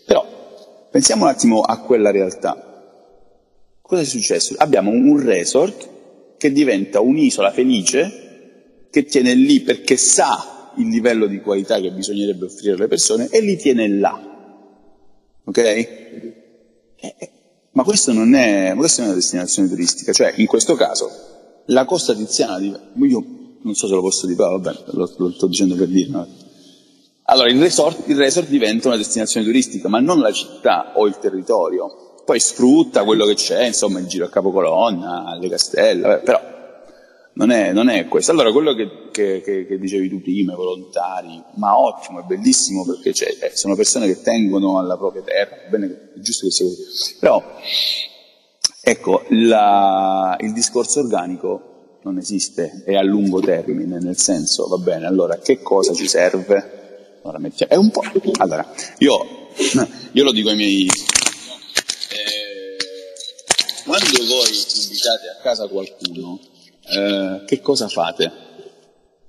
però 0.07 0.89
pensiamo 0.91 1.25
un 1.25 1.29
attimo 1.29 1.61
a 1.61 1.79
quella 1.81 2.11
realtà. 2.11 2.71
Cosa 3.83 4.01
è 4.01 4.07
successo? 4.07 4.55
Abbiamo 4.57 4.91
un 4.91 5.23
resort 5.23 5.89
che 6.39 6.53
diventa 6.53 7.01
un'isola 7.01 7.53
felice 7.53 8.87
che 8.91 9.05
tiene 9.05 9.35
lì 9.35 9.61
perché 9.61 9.99
sa 9.99 10.73
il 10.77 10.89
livello 10.89 11.27
di 11.27 11.43
qualità 11.43 11.79
che 11.81 11.93
bisognerebbe 11.93 12.47
offrire 12.47 12.77
alle 12.77 12.89
persone 12.89 13.29
e 13.29 13.43
li 13.43 13.59
tiene 13.59 13.89
là. 13.89 14.19
Ok? 15.45 15.59
Eh, 15.59 16.35
eh, 16.97 17.31
ma 17.73 17.83
questo 17.83 18.15
non 18.15 18.35
è, 18.35 18.73
questa 18.75 19.03
è 19.03 19.05
una 19.05 19.15
destinazione 19.15 19.69
turistica, 19.69 20.13
cioè 20.13 20.33
in 20.37 20.47
questo 20.47 20.75
caso 20.77 21.32
la 21.67 21.85
costa 21.85 22.15
tiziana 22.15 22.59
io 22.59 22.79
non 23.63 23.75
so 23.75 23.87
se 23.87 23.95
lo 23.95 24.01
posso 24.01 24.27
dire, 24.27 24.37
però 24.39 24.59
vabbè, 24.59 24.79
lo, 24.93 25.11
lo 25.17 25.31
sto 25.31 25.47
dicendo 25.47 25.75
per 25.75 25.89
dire. 25.89 26.11
Allora, 27.25 27.49
il 27.49 27.61
resort, 27.61 28.09
il 28.09 28.17
resort 28.17 28.49
diventa 28.49 28.89
una 28.89 28.97
destinazione 28.97 29.47
turistica, 29.47 29.89
ma 29.89 30.01
non 30.01 30.19
la 30.19 30.33
città 30.33 30.93
o 30.97 31.07
il 31.07 31.19
territorio. 31.19 32.21
Poi 32.25 32.39
sfrutta 32.39 33.05
quello 33.05 33.25
che 33.25 33.35
c'è, 33.35 33.67
insomma, 33.67 33.99
il 33.99 34.07
giro 34.07 34.27
a 34.27 34.29
capocolonna, 34.29 35.37
le 35.41 35.49
castelle, 35.49 36.01
vabbè, 36.03 36.23
però 36.23 36.41
non 37.35 37.51
è, 37.51 37.73
non 37.73 37.89
è, 37.89 38.07
questo. 38.09 38.33
Allora, 38.33 38.53
quello 38.53 38.75
che, 38.75 39.09
che, 39.11 39.41
che, 39.41 39.67
che, 39.67 39.79
dicevi 39.79 40.09
tu 40.09 40.21
prima, 40.21 40.53
i 40.53 40.57
volontari, 40.57 41.43
ma 41.55 41.79
ottimo, 41.79 42.21
è 42.21 42.25
bellissimo 42.25 42.85
perché 42.85 43.11
eh, 43.11 43.57
sono 43.57 43.75
persone 43.75 44.07
che 44.07 44.21
tengono 44.21 44.79
alla 44.79 44.97
propria 44.97 45.23
terra, 45.23 45.57
bene, 45.71 46.11
è 46.17 46.19
giusto 46.21 46.47
che 46.47 46.53
sia 46.53 46.67
così. 46.67 47.17
Però 47.19 47.43
Ecco, 48.85 49.25
la, 49.29 50.37
il 50.41 50.53
discorso 50.53 50.99
organico 50.99 52.01
non 52.03 52.19
esiste, 52.19 52.83
è 52.85 52.97
a 52.97 53.03
lungo 53.03 53.39
termine, 53.39 54.01
nel 54.01 54.19
senso, 54.19 54.67
va 54.67 54.77
bene, 54.77 55.07
allora 55.07 55.39
che 55.39 55.63
cosa 55.63 55.95
ci 55.95 56.09
serve? 56.09 57.21
Allora, 57.23 57.39
mettiamo, 57.39 57.73
è 57.73 57.77
un 57.77 57.91
po'. 57.91 58.03
Allora, 58.39 58.69
io, 58.99 59.51
io 60.11 60.25
lo 60.25 60.33
dico 60.33 60.49
ai 60.49 60.57
miei. 60.57 60.87
Eh, 60.87 62.77
quando 63.85 64.25
voi 64.27 64.51
invitate 64.51 65.29
a 65.29 65.41
casa 65.41 65.69
qualcuno, 65.69 66.41
eh, 66.91 67.45
che 67.47 67.61
cosa 67.61 67.87
fate? 67.87 68.33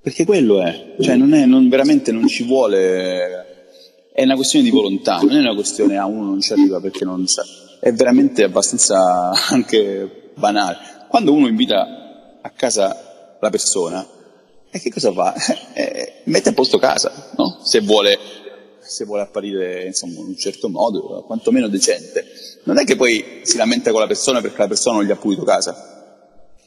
Perché 0.01 0.25
quello 0.25 0.63
è, 0.63 0.95
cioè 0.99 1.15
non 1.15 1.31
è, 1.35 1.45
non, 1.45 1.69
veramente 1.69 2.11
non 2.11 2.27
ci 2.27 2.43
vuole, 2.43 4.09
è 4.11 4.23
una 4.23 4.35
questione 4.35 4.65
di 4.65 4.71
volontà, 4.71 5.19
non 5.19 5.35
è 5.35 5.39
una 5.39 5.53
questione 5.53 5.95
a 5.95 6.01
ah, 6.01 6.07
uno 6.07 6.25
non 6.25 6.41
ci 6.41 6.53
arriva 6.53 6.79
perché 6.79 7.05
non 7.05 7.27
sa 7.27 7.43
è 7.83 7.91
veramente 7.91 8.43
abbastanza 8.43 9.31
anche 9.51 10.31
banale. 10.35 10.77
Quando 11.09 11.33
uno 11.33 11.47
invita 11.47 12.39
a 12.41 12.49
casa 12.51 13.35
la 13.39 13.49
persona, 13.49 14.07
e 14.71 14.79
che 14.79 14.89
cosa 14.89 15.11
fa? 15.11 15.35
Eh, 15.75 16.21
mette 16.25 16.49
a 16.49 16.53
posto 16.53 16.77
casa, 16.77 17.31
no? 17.35 17.59
Se 17.63 17.81
vuole, 17.81 18.17
se 18.79 19.05
vuole 19.05 19.23
apparire 19.23 19.85
insomma, 19.85 20.19
in 20.19 20.27
un 20.27 20.37
certo 20.37 20.69
modo, 20.69 21.23
quantomeno 21.25 21.67
decente. 21.67 22.25
Non 22.65 22.77
è 22.77 22.85
che 22.85 22.95
poi 22.95 23.41
si 23.41 23.57
lamenta 23.57 23.91
con 23.91 23.99
la 23.99 24.07
persona 24.07 24.39
perché 24.39 24.59
la 24.59 24.67
persona 24.67 24.97
non 24.97 25.05
gli 25.05 25.11
ha 25.11 25.15
pulito 25.15 25.43
casa. 25.43 26.15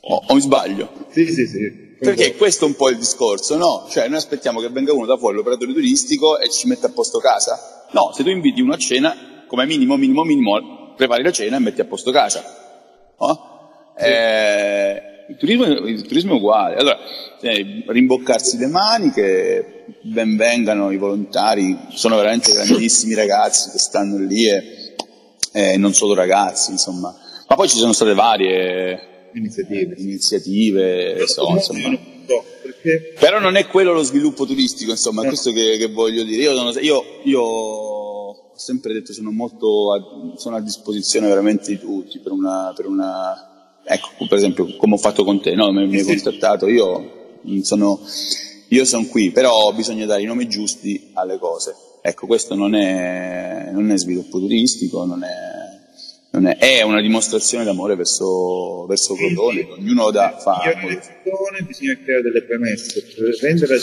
O, 0.00 0.22
o 0.26 0.34
mi 0.34 0.40
sbaglio? 0.40 1.06
Sì, 1.10 1.24
sì, 1.32 1.46
sì. 1.46 1.84
Perché 1.98 2.36
questo 2.36 2.64
è 2.64 2.68
un 2.68 2.74
po' 2.74 2.90
il 2.90 2.98
discorso, 2.98 3.56
no? 3.56 3.86
Cioè 3.88 4.08
noi 4.08 4.18
aspettiamo 4.18 4.60
che 4.60 4.68
venga 4.68 4.92
uno 4.92 5.06
da 5.06 5.16
fuori, 5.16 5.36
l'operatore 5.36 5.72
turistico, 5.72 6.38
e 6.38 6.50
ci 6.50 6.66
metta 6.66 6.88
a 6.88 6.90
posto 6.90 7.18
casa. 7.18 7.86
No, 7.92 8.12
se 8.12 8.22
tu 8.22 8.28
inviti 8.28 8.60
uno 8.60 8.74
a 8.74 8.76
cena, 8.76 9.44
come 9.46 9.64
minimo, 9.66 9.96
minimo, 9.96 10.24
minimo, 10.24 10.75
prepari 10.96 11.22
la 11.22 11.30
cena 11.30 11.56
e 11.56 11.60
metti 11.60 11.80
a 11.80 11.84
posto 11.84 12.10
casa. 12.10 12.42
No? 13.18 13.94
Sì. 13.96 14.04
Eh, 14.04 15.02
il, 15.28 15.36
turismo, 15.36 15.64
il, 15.64 16.02
turismo, 16.02 16.32
è 16.32 16.36
uguale. 16.36 16.76
Allora, 16.76 16.98
eh, 17.40 17.84
rimboccarsi 17.86 18.58
le 18.58 18.66
maniche, 18.66 19.84
ben 20.02 20.36
vengano 20.36 20.90
i 20.90 20.96
volontari, 20.96 21.76
sono 21.90 22.16
veramente 22.16 22.52
grandissimi 22.52 23.14
ragazzi 23.14 23.70
che 23.70 23.78
stanno 23.78 24.18
lì 24.18 24.48
e 24.48 24.94
eh, 25.52 25.76
non 25.76 25.94
solo 25.94 26.14
ragazzi, 26.14 26.70
insomma. 26.70 27.14
Ma 27.48 27.54
poi 27.54 27.68
ci 27.68 27.76
sono 27.76 27.92
state 27.92 28.14
varie 28.14 29.30
iniziative, 29.34 29.94
iniziative 29.98 31.26
so, 31.26 31.48
insomma. 31.50 31.96
Perché... 32.62 33.14
Però 33.18 33.38
non 33.38 33.56
è 33.56 33.66
quello 33.66 33.92
lo 33.92 34.02
sviluppo 34.02 34.46
turistico, 34.46 34.90
insomma, 34.90 35.22
è 35.22 35.28
questo 35.28 35.52
che, 35.52 35.76
che 35.78 35.88
voglio 35.88 36.24
dire. 36.24 36.42
Io, 36.42 36.54
sono, 36.54 36.70
io, 36.80 37.20
io 37.24 37.95
ho 38.56 38.58
sempre 38.58 38.94
detto 38.94 39.12
sono 39.12 39.30
molto 39.30 39.92
a, 39.92 40.38
sono 40.38 40.56
a 40.56 40.62
disposizione 40.62 41.28
veramente 41.28 41.70
di 41.72 41.78
tutti 41.78 42.20
per 42.20 42.32
una, 42.32 42.72
per 42.74 42.86
una 42.86 43.78
ecco 43.84 44.26
per 44.26 44.38
esempio 44.38 44.76
come 44.76 44.94
ho 44.94 44.98
fatto 44.98 45.24
con 45.24 45.42
te 45.42 45.54
no? 45.54 45.70
mi, 45.72 45.86
mi 45.86 45.98
hai 45.98 46.04
contattato 46.04 46.66
io 46.66 47.40
sono, 47.60 48.00
io 48.68 48.84
sono 48.86 49.04
qui 49.08 49.30
però 49.30 49.70
bisogna 49.74 50.06
dare 50.06 50.22
i 50.22 50.24
nomi 50.24 50.48
giusti 50.48 51.10
alle 51.12 51.38
cose 51.38 51.74
ecco 52.00 52.26
questo 52.26 52.54
non 52.54 52.74
è, 52.74 53.68
non 53.72 53.90
è 53.90 53.98
sviluppo 53.98 54.38
turistico 54.38 55.04
non 55.04 55.22
è 55.22 55.64
non 56.30 56.46
è, 56.46 56.56
è, 56.56 56.82
una 56.82 57.00
dimostrazione 57.00 57.64
d'amore 57.64 57.94
verso, 57.96 58.84
verso 58.86 59.14
Crotone, 59.14 59.68
ognuno 59.70 60.10
da 60.10 60.36
fa. 60.38 60.60
Bisogna 61.66 61.98
creare 62.04 62.20
delle 62.20 62.42
premesse, 62.42 63.02
per 63.02 63.34
rendere 63.40 63.78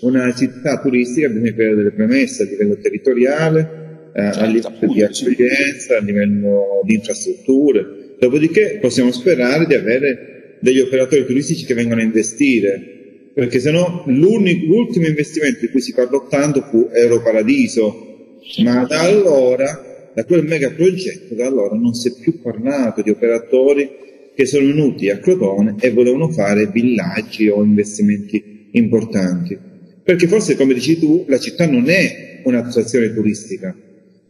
una 0.00 0.34
città 0.34 0.82
turistica 0.82 1.28
bisogna 1.28 1.54
creare 1.54 1.76
delle 1.76 1.92
premesse 1.92 2.42
a 2.42 2.46
livello 2.46 2.76
territoriale, 2.76 3.87
eh, 4.14 4.22
certo, 4.22 4.38
a 4.40 4.46
livello 4.46 4.92
di 4.92 5.02
accoglienza, 5.02 5.96
a 5.96 6.00
livello 6.00 6.80
di 6.84 6.94
infrastrutture. 6.94 8.16
Dopodiché 8.18 8.78
possiamo 8.80 9.12
sperare 9.12 9.66
di 9.66 9.74
avere 9.74 10.56
degli 10.60 10.80
operatori 10.80 11.24
turistici 11.24 11.64
che 11.64 11.74
vengono 11.74 12.00
a 12.00 12.04
investire, 12.04 13.30
perché 13.34 13.60
se 13.60 13.70
no 13.70 14.04
l'ultimo 14.06 15.06
investimento 15.06 15.60
di 15.60 15.68
cui 15.68 15.80
si 15.80 15.92
parlò 15.92 16.26
tanto 16.26 16.62
fu 16.62 16.88
Europaradiso, 16.92 18.40
ma 18.62 18.84
da 18.84 19.00
allora, 19.02 20.10
da 20.14 20.24
quel 20.24 20.44
mega 20.44 20.70
progetto, 20.70 21.34
da 21.34 21.46
allora 21.46 21.76
non 21.76 21.94
si 21.94 22.08
è 22.08 22.12
più 22.20 22.40
parlato 22.40 23.02
di 23.02 23.10
operatori 23.10 23.88
che 24.34 24.46
sono 24.46 24.66
venuti 24.66 25.10
a 25.10 25.18
Crotone 25.18 25.76
e 25.80 25.90
volevano 25.90 26.28
fare 26.30 26.66
villaggi 26.66 27.48
o 27.48 27.62
investimenti 27.62 28.68
importanti. 28.72 29.58
Perché 30.02 30.26
forse, 30.26 30.56
come 30.56 30.74
dici 30.74 30.98
tu, 30.98 31.24
la 31.28 31.38
città 31.38 31.68
non 31.68 31.88
è 31.88 32.40
un'attrazione 32.44 33.12
turistica, 33.12 33.76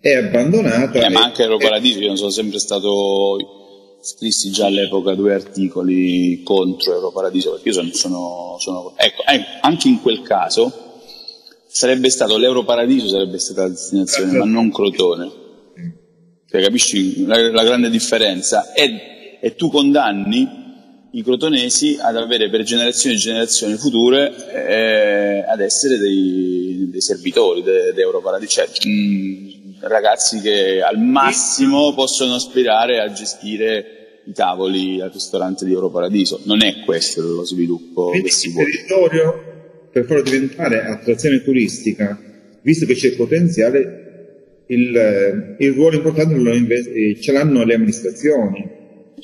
è 0.00 0.14
abbandonata. 0.14 1.04
Eh, 1.04 1.10
ma 1.10 1.22
anche 1.22 1.42
Europaradiso, 1.42 2.00
io 2.00 2.16
sono 2.16 2.30
sempre 2.30 2.58
stato 2.58 3.98
scrissi 4.00 4.50
già 4.50 4.66
all'epoca 4.66 5.14
due 5.14 5.34
articoli 5.34 6.42
contro 6.42 6.94
Europaradiso, 6.94 7.52
perché 7.52 7.68
io 7.68 7.74
sono, 7.74 7.90
sono, 7.92 8.56
sono 8.58 8.92
ecco, 8.96 9.22
eh, 9.24 9.44
anche 9.60 9.88
in 9.88 10.00
quel 10.00 10.22
caso 10.22 10.86
sarebbe 11.66 12.10
stato 12.10 12.38
l'Europaradiso 12.38 13.08
sarebbe 13.08 13.38
stata 13.38 13.62
la 13.62 13.68
destinazione, 13.68 14.38
ma 14.38 14.44
non 14.44 14.72
Crotone. 14.72 15.46
Cioè, 16.50 16.62
capisci 16.62 17.26
la, 17.26 17.50
la, 17.50 17.62
grande 17.62 17.90
differenza? 17.90 18.72
E, 18.72 19.38
e 19.40 19.54
tu 19.54 19.68
condanni 19.68 20.66
i 21.12 21.22
crotonesi 21.22 21.98
ad 22.00 22.16
avere 22.16 22.48
per 22.48 22.62
generazioni 22.62 23.16
e 23.16 23.18
generazioni 23.18 23.76
future 23.76 24.32
eh, 24.50 25.44
ad 25.46 25.60
essere 25.60 25.98
dei, 25.98 26.88
dei 26.90 27.00
servitori 27.02 27.62
d'Europaradiso. 27.62 28.50
Cioè, 28.50 28.88
mh, 28.88 29.57
ragazzi 29.80 30.40
che 30.40 30.80
al 30.82 30.98
massimo 30.98 31.94
possono 31.94 32.34
aspirare 32.34 33.00
a 33.00 33.12
gestire 33.12 34.22
i 34.24 34.32
tavoli 34.32 35.00
al 35.00 35.10
ristorante 35.10 35.64
di 35.64 35.72
Europaradiso. 35.72 36.40
Non 36.44 36.62
è 36.62 36.82
questo 36.84 37.22
lo 37.22 37.44
sviluppo 37.44 38.10
Quindi 38.10 38.28
che 38.28 38.34
si 38.34 38.50
vuole. 38.50 38.68
Il 38.68 38.74
territorio, 38.74 39.42
per 39.90 40.04
farlo 40.04 40.22
diventare 40.22 40.82
attrazione 40.84 41.42
turistica, 41.42 42.18
visto 42.62 42.86
che 42.86 42.94
c'è 42.94 43.14
potenziale, 43.14 44.64
il, 44.66 45.56
il 45.58 45.72
ruolo 45.72 45.96
importante 45.96 46.34
invest- 46.34 46.90
eh, 46.94 47.18
ce 47.20 47.32
l'hanno 47.32 47.64
le 47.64 47.74
amministrazioni. 47.74 48.70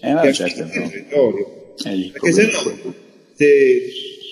Eh, 0.01 0.13
ma 0.13 0.33
certo, 0.33 0.65
no. 0.65 0.89
territorio. 0.89 1.75
Eh, 1.85 2.11
Perché 2.13 2.33
se 2.33 2.43
no, 2.45 2.95
se 3.35 3.87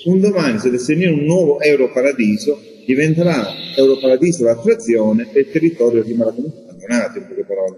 un 0.05 0.21
domani 0.21 0.59
dovesse 0.59 0.95
venire 0.95 1.13
un 1.13 1.25
nuovo 1.25 1.61
Europaradiso, 1.61 2.61
diventerà 2.87 3.47
Europaradiso 3.77 4.45
l'attrazione 4.45 5.29
e 5.33 5.41
il 5.41 5.51
territorio 5.51 6.03
rimarrà 6.03 6.33
comunque 6.33 6.61
abbandonato, 6.69 7.19
in 7.19 7.27
poche 7.27 7.45
parole. 7.45 7.77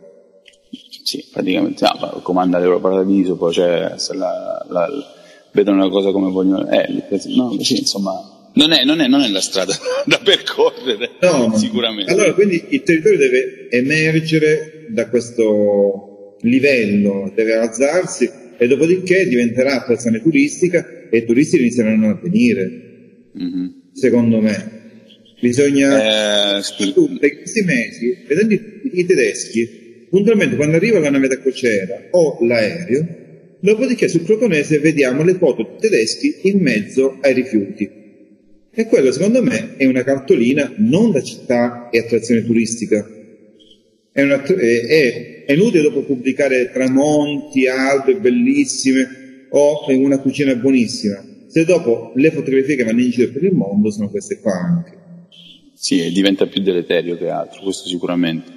Sì, 1.05 1.25
praticamente 1.31 1.85
no, 1.85 2.21
comanda 2.23 2.59
l'Europaradiso, 2.59 3.37
poi 3.37 3.53
se 3.53 4.15
la, 4.15 4.67
la, 4.69 4.89
vedono 5.53 5.83
una 5.83 5.91
cosa 5.91 6.11
come 6.11 6.31
vogliono, 6.31 6.69
eh, 6.71 6.87
no, 7.27 7.57
sì, 7.63 7.79
insomma, 7.79 8.13
non 8.55 8.73
è, 8.73 8.85
non, 8.85 9.01
è, 9.01 9.07
non 9.07 9.21
è, 9.21 9.29
la 9.29 9.41
strada 9.41 9.75
da 10.07 10.19
percorrere, 10.23 11.11
no, 11.21 11.57
sicuramente. 11.57 12.11
Allora, 12.11 12.33
quindi 12.33 12.65
il 12.71 12.83
territorio 12.83 13.19
deve 13.19 13.69
emergere 13.71 14.87
da 14.91 15.09
questo 15.09 16.37
livello, 16.41 17.33
deve 17.35 17.55
alzarsi 17.57 18.31
e 18.57 18.67
dopodiché 18.67 19.27
diventerà 19.27 19.75
attrazione 19.75 20.23
turistica 20.23 21.09
e 21.11 21.19
i 21.19 21.25
turisti 21.25 21.59
inizieranno 21.59 22.11
a 22.11 22.19
venire 22.21 22.85
mm-hmm. 23.37 23.67
secondo 23.93 24.41
me. 24.41 24.83
Bisogna... 25.41 26.59
Eh, 26.59 26.93
tu, 26.93 27.09
in 27.09 27.19
questi 27.19 27.63
mesi, 27.63 28.25
vedendo 28.27 28.55
i, 28.55 28.81
i 28.93 29.05
tedeschi, 29.05 30.07
puntualmente 30.09 30.57
quando 30.57 30.77
arriva 30.77 30.99
la 30.99 31.11
nave 31.11 31.29
da 31.29 31.39
crociera 31.39 32.09
o 32.11 32.39
l'aereo, 32.45 33.23
dopodiché 33.61 34.09
sul 34.09 34.25
crotonese 34.25 34.79
vediamo 34.79 35.23
le 35.23 35.35
foto 35.35 35.77
tedeschi 35.81 36.41
in 36.43 36.61
mezzo 36.61 37.19
ai 37.21 37.35
rifiuti. 37.35 38.03
E 38.77 38.87
quello 38.87 39.13
secondo 39.13 39.43
me 39.43 39.77
è 39.77 39.87
una 39.87 40.03
cartolina 40.03 40.73
non 40.79 41.13
da 41.13 41.23
città 41.23 41.89
e 41.91 41.99
attrazione 41.99 42.45
turistica. 42.45 43.09
È, 44.13 44.23
una, 44.23 44.43
è, 44.43 45.45
è 45.47 45.53
inutile 45.53 45.83
dopo 45.83 46.03
pubblicare 46.05 46.71
tramonti, 46.73 47.67
albe 47.67 48.17
bellissime 48.17 49.47
o 49.51 49.85
una 49.89 50.19
cucina 50.19 50.55
buonissima, 50.57 51.25
se 51.47 51.65
dopo 51.65 52.13
le 52.17 52.31
fotografie 52.33 52.77
che 52.77 52.85
vanno 52.85 53.01
in 53.01 53.11
giro 53.11 53.31
per 53.31 53.45
il 53.45 53.55
mondo 53.55 53.91
sono 53.91 54.11
queste 54.11 54.41
qua 54.41 54.53
anche. 54.53 55.04
Sì, 55.85 56.11
diventa 56.13 56.47
più 56.47 56.63
deleterio 56.63 57.15
che 57.19 57.29
altro, 57.29 57.61
questo 57.61 57.89
sicuramente. 57.89 58.51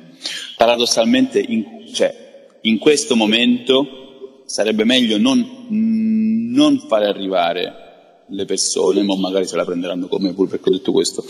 Paradossalmente, 0.56 1.44
in, 1.46 1.84
cioè, 1.92 2.48
in 2.62 2.78
questo 2.78 3.18
momento 3.18 4.44
sarebbe 4.46 4.86
meglio 4.86 5.18
non, 5.18 5.66
non 5.68 6.80
fare 6.88 7.06
arrivare 7.06 8.24
le 8.30 8.46
persone, 8.46 9.04
ma 9.04 9.18
magari 9.18 9.46
se 9.46 9.58
la 9.58 9.66
prenderanno 9.66 10.08
come 10.08 10.32
pure 10.32 10.52
perché 10.52 10.70
ho 10.70 10.72
detto 10.72 10.94
questo, 10.94 11.26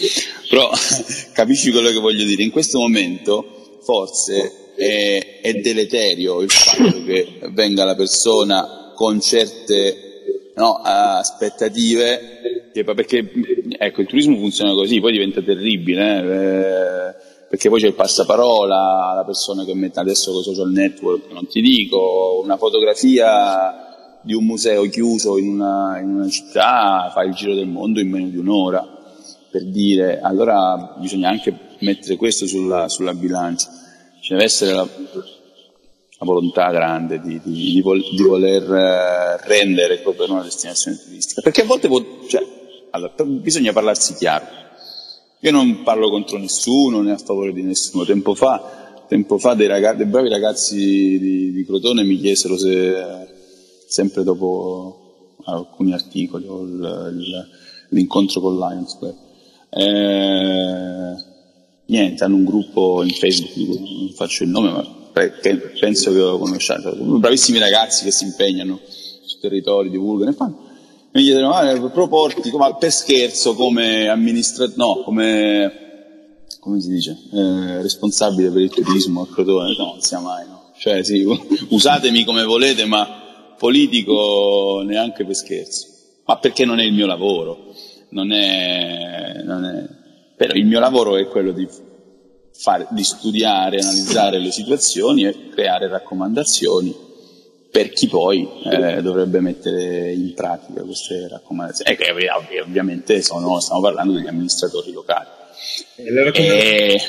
però 0.48 0.70
capisci 1.34 1.72
quello 1.72 1.90
che 1.90 1.98
voglio 1.98 2.26
dire, 2.26 2.44
in 2.44 2.52
questo 2.52 2.78
momento 2.78 3.80
forse 3.82 4.74
è, 4.76 5.40
è 5.42 5.54
deleterio 5.54 6.42
il 6.42 6.52
fatto 6.52 7.04
che 7.06 7.40
venga 7.54 7.86
la 7.86 7.96
persona 7.96 8.92
con 8.94 9.20
certe 9.20 10.52
no, 10.58 10.80
aspettative, 10.84 12.72
perché 12.72 13.32
ecco, 13.78 14.02
il 14.02 14.08
turismo 14.08 14.38
funziona 14.38 14.74
così, 14.74 15.00
poi 15.00 15.12
diventa 15.12 15.42
terribile, 15.42 16.20
eh, 16.20 17.16
perché 17.50 17.70
poi 17.70 17.80
c'è 17.80 17.88
il 17.88 17.94
passaparola, 17.94 19.13
la 19.16 19.24
persona 19.26 19.63
che 19.63 19.74
mette 19.74 20.00
adesso 20.00 20.32
con 20.32 20.44
social 20.44 20.72
network, 20.72 21.32
non 21.32 21.48
ti 21.48 21.62
dico, 21.62 22.42
una 22.44 22.58
fotografia 22.58 24.20
di 24.22 24.34
un 24.34 24.46
museo 24.46 24.88
chiuso 24.90 25.38
in 25.38 25.48
una, 25.48 26.00
in 26.00 26.16
una 26.16 26.30
città 26.30 27.10
fa 27.13 27.24
il 27.24 27.34
giro 27.34 27.56
del 27.56 27.68
mondo 27.68 28.02
in 28.02 28.10
meno 28.10 28.28
di 28.28 28.38
un'ora, 28.38 28.86
per 29.50 29.63
dire, 29.66 30.20
allora 30.20 30.96
bisogna 31.00 31.30
anche 31.30 31.58
mettere 31.80 32.18
questo 32.18 32.46
sulla, 32.48 32.90
sulla 32.90 33.13
bilancia, 33.13 33.70
ci 34.20 34.34
deve 34.34 34.44
essere 34.44 34.74
la, 34.74 34.82
la 34.82 36.26
volontà 36.26 36.70
grande 36.72 37.22
di, 37.22 37.40
di, 37.42 37.74
di, 37.74 37.82
vol, 37.82 38.02
di 38.02 38.24
voler 38.24 38.63
eh, 38.74 39.48
rendere 39.48 40.00
proprio 40.00 40.32
una 40.32 40.44
destinazione 40.44 40.98
turistica, 40.98 41.42
perché 41.42 41.62
a 41.62 41.66
volte 41.66 41.88
può, 41.88 42.04
cioè, 42.28 42.57
allora, 42.91 43.13
bisogna 43.23 43.73
parlarsi 43.73 44.13
chiaro. 44.15 44.45
Io 45.41 45.52
non 45.52 45.84
parlo 45.84 46.10
contro 46.10 46.38
nessuno 46.38 47.02
né 47.02 47.12
a 47.12 47.17
favore 47.17 47.54
di 47.54 47.62
nessuno. 47.62 48.06
Tempo 48.06 48.34
fa, 48.34 49.04
tempo 49.08 49.38
fa 49.38 49.54
dei, 49.54 49.67
ragazzi, 49.67 49.97
dei 49.97 50.06
bravi 50.08 50.30
ragazzi 50.30 50.76
di, 51.19 51.52
di 51.52 51.65
Crotone 51.65 52.04
mi 52.04 52.17
chiesero 52.17 52.58
se 52.58 52.93
sempre 53.88 54.23
dopo 54.23 55.36
alcuni 55.45 55.93
articoli 55.93 56.45
l'incontro 57.89 58.41
con 58.41 58.58
Lions 58.58 58.97
Club. 58.97 59.15
Eh, 59.69 61.15
niente, 61.86 62.23
hanno 62.23 62.36
un 62.36 62.45
gruppo 62.45 63.04
in 63.04 63.12
Facebook, 63.12 63.80
non 63.80 64.12
faccio 64.13 64.43
il 64.43 64.50
nome, 64.50 64.71
ma 64.71 64.95
penso 65.80 66.12
che 66.12 66.17
lo 66.17 66.38
conosciate, 66.38 66.91
bravissimi 66.91 67.60
ragazzi 67.60 68.04
che 68.04 68.12
si 68.12 68.26
impegnano 68.26 68.80
sui 68.86 69.39
territori, 69.39 69.89
divulgano 69.89 70.32
e 70.32 70.34
fanno. 70.34 70.65
Mi 71.17 71.23
chiedono, 71.23 71.51
ah, 71.51 71.89
proporti 71.89 72.51
come, 72.51 72.75
per 72.77 72.91
scherzo 72.91 73.56
come 73.56 74.08
amministratore, 74.08 74.77
no, 74.77 75.01
come, 75.03 76.38
come 76.60 76.80
si 76.80 76.89
dice, 76.89 77.17
eh, 77.34 77.82
responsabile 77.82 78.51
per 78.51 78.62
il 78.62 78.69
turismo 78.69 79.23
a 79.23 79.27
Crotone, 79.27 79.75
no, 79.75 79.86
non 79.86 80.01
sia 80.01 80.19
mai, 80.19 80.45
no. 80.45 80.73
Cioè, 80.77 81.03
sì, 81.03 81.25
usatemi 81.69 82.23
come 82.23 82.43
volete, 82.43 82.86
ma 82.86 83.56
politico 83.58 84.84
neanche 84.86 85.25
per 85.25 85.34
scherzo, 85.34 85.88
ma 86.25 86.38
perché 86.38 86.65
non 86.65 86.80
è 86.80 86.84
il 86.84 86.93
mio 86.93 87.08
lavoro, 87.08 87.73
non 88.10 88.32
è, 88.32 89.41
non 89.43 89.65
è... 89.65 89.88
però 90.36 90.53
il 90.53 90.67
mio 90.67 90.80
lavoro 90.80 91.17
è 91.17 91.25
quello 91.25 91.51
di, 91.51 91.67
fare, 92.51 92.86
di 92.91 93.03
studiare, 93.03 93.80
analizzare 93.80 94.38
le 94.38 94.51
situazioni 94.51 95.25
e 95.25 95.49
creare 95.49 95.88
raccomandazioni 95.88 97.06
per 97.78 97.90
chi 97.90 98.08
poi 98.08 98.48
eh, 98.72 99.04
dovrebbe 99.04 99.40
mettere 99.40 100.12
in 100.12 100.34
pratica 100.34 100.82
queste 100.82 101.28
raccomandazioni. 101.30 101.92
E 101.92 101.96
che 101.96 102.60
ovviamente 102.60 103.22
sono, 103.22 103.60
stiamo 103.60 103.82
parlando 103.82 104.13
degli 104.13 104.26
amministratori 104.26 104.92
locali. 104.92 105.28
E... 105.98 107.00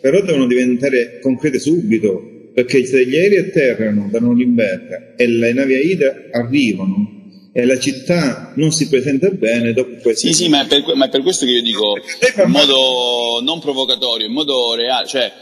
Però 0.00 0.20
devono 0.20 0.46
diventare 0.46 1.18
concrete 1.20 1.58
subito, 1.58 2.50
perché 2.54 2.86
se 2.86 3.04
gli 3.04 3.16
aerei 3.16 3.38
atterrano 3.38 4.08
da 4.08 4.20
Norimberga 4.20 5.14
e 5.16 5.26
le 5.26 5.52
navi 5.52 5.74
AIDA 5.74 6.14
arrivano 6.30 7.22
e 7.52 7.66
la 7.66 7.78
città 7.80 8.52
non 8.54 8.70
si 8.70 8.88
presenta 8.88 9.28
bene 9.30 9.72
dopo 9.72 9.96
questo. 10.00 10.28
Sì, 10.28 10.32
sì, 10.32 10.48
ma 10.48 10.62
è, 10.62 10.66
per, 10.68 10.94
ma 10.94 11.06
è 11.06 11.08
per 11.08 11.22
questo 11.22 11.44
che 11.44 11.52
io 11.52 11.62
dico 11.62 11.96
in 11.96 12.50
modo 12.50 13.40
non 13.42 13.58
provocatorio, 13.58 14.26
in 14.26 14.32
modo 14.32 14.76
reale, 14.76 15.08
cioè 15.08 15.32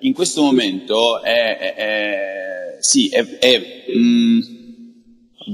in 0.00 0.12
questo 0.12 0.42
momento 0.42 1.22
è, 1.22 1.56
è, 1.58 1.74
è 1.74 2.76
sì, 2.80 3.08
è, 3.08 3.24
è 3.38 3.92
mh, 3.94 4.40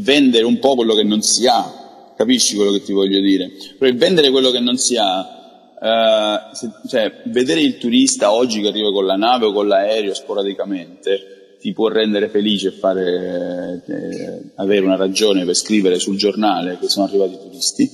vendere 0.03 0.45
un 0.45 0.59
po' 0.59 0.75
quello 0.75 0.95
che 0.95 1.05
non 1.05 1.23
si 1.23 1.47
ha, 1.47 2.13
capisci 2.17 2.57
quello 2.57 2.73
che 2.73 2.83
ti 2.83 2.93
voglio 2.93 3.21
dire? 3.21 3.51
Però 3.79 3.91
il 3.91 3.97
vendere 3.97 4.31
quello 4.31 4.51
che 4.51 4.61
non 4.61 4.77
si 4.77 4.97
ha 4.97 5.35
Uh, 5.79 6.55
se, 6.55 6.71
cioè, 6.89 7.21
vedere 7.27 7.61
il 7.61 7.77
turista 7.77 8.33
oggi 8.33 8.63
che 8.63 8.69
arriva 8.69 8.91
con 8.91 9.05
la 9.05 9.17
nave 9.17 9.45
o 9.45 9.53
con 9.53 9.69
l'aereo 9.69 10.15
sporadicamente 10.15 11.37
ti 11.61 11.73
può 11.73 11.89
rendere 11.89 12.29
felice 12.29 12.69
e 12.69 13.83
eh, 13.87 14.43
avere 14.55 14.85
una 14.85 14.97
ragione 14.97 15.45
per 15.45 15.55
scrivere 15.55 15.99
sul 15.99 16.17
giornale 16.17 16.79
che 16.79 16.89
sono 16.89 17.07
arrivati 17.07 17.39
turisti, 17.39 17.91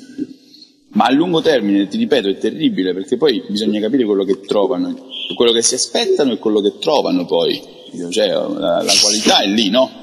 ma 0.90 1.06
a 1.06 1.12
lungo 1.12 1.40
termine, 1.40 1.88
ti 1.88 1.96
ripeto, 1.96 2.28
è 2.28 2.36
terribile 2.36 2.92
perché 2.92 3.16
poi 3.16 3.42
bisogna 3.48 3.80
capire 3.80 4.04
quello 4.04 4.24
che 4.24 4.40
trovano, 4.40 5.08
quello 5.34 5.52
che 5.52 5.62
si 5.62 5.74
aspettano 5.74 6.32
e 6.32 6.38
quello 6.38 6.60
che 6.60 6.78
trovano 6.78 7.24
poi. 7.24 7.80
Cioè, 8.10 8.28
la, 8.28 8.82
la 8.82 8.92
qualità 9.00 9.40
è 9.40 9.46
lì, 9.46 9.68
no? 9.68 10.02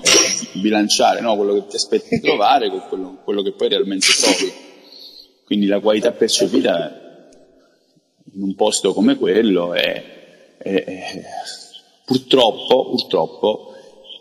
bilanciare 0.54 1.22
no? 1.22 1.36
quello 1.36 1.54
che 1.54 1.68
ti 1.68 1.76
aspetti 1.76 2.15
di 2.15 2.22
trovare 2.22 2.70
con 2.70 2.84
quello, 2.88 3.18
quello 3.24 3.42
che 3.42 3.54
poi 3.54 3.70
realmente 3.70 4.08
trovi. 4.20 4.54
Quindi 5.44 5.65
la 5.65 5.80
qualità 5.80 6.12
percepita 6.12 7.08
in 8.34 8.44
un 8.44 8.56
posto 8.56 8.94
come 8.94 9.18
quello 9.18 9.74
è, 9.74 10.58
è, 10.58 10.84
è, 10.84 11.24
purtroppo, 12.06 12.89
purtroppo 12.89 13.74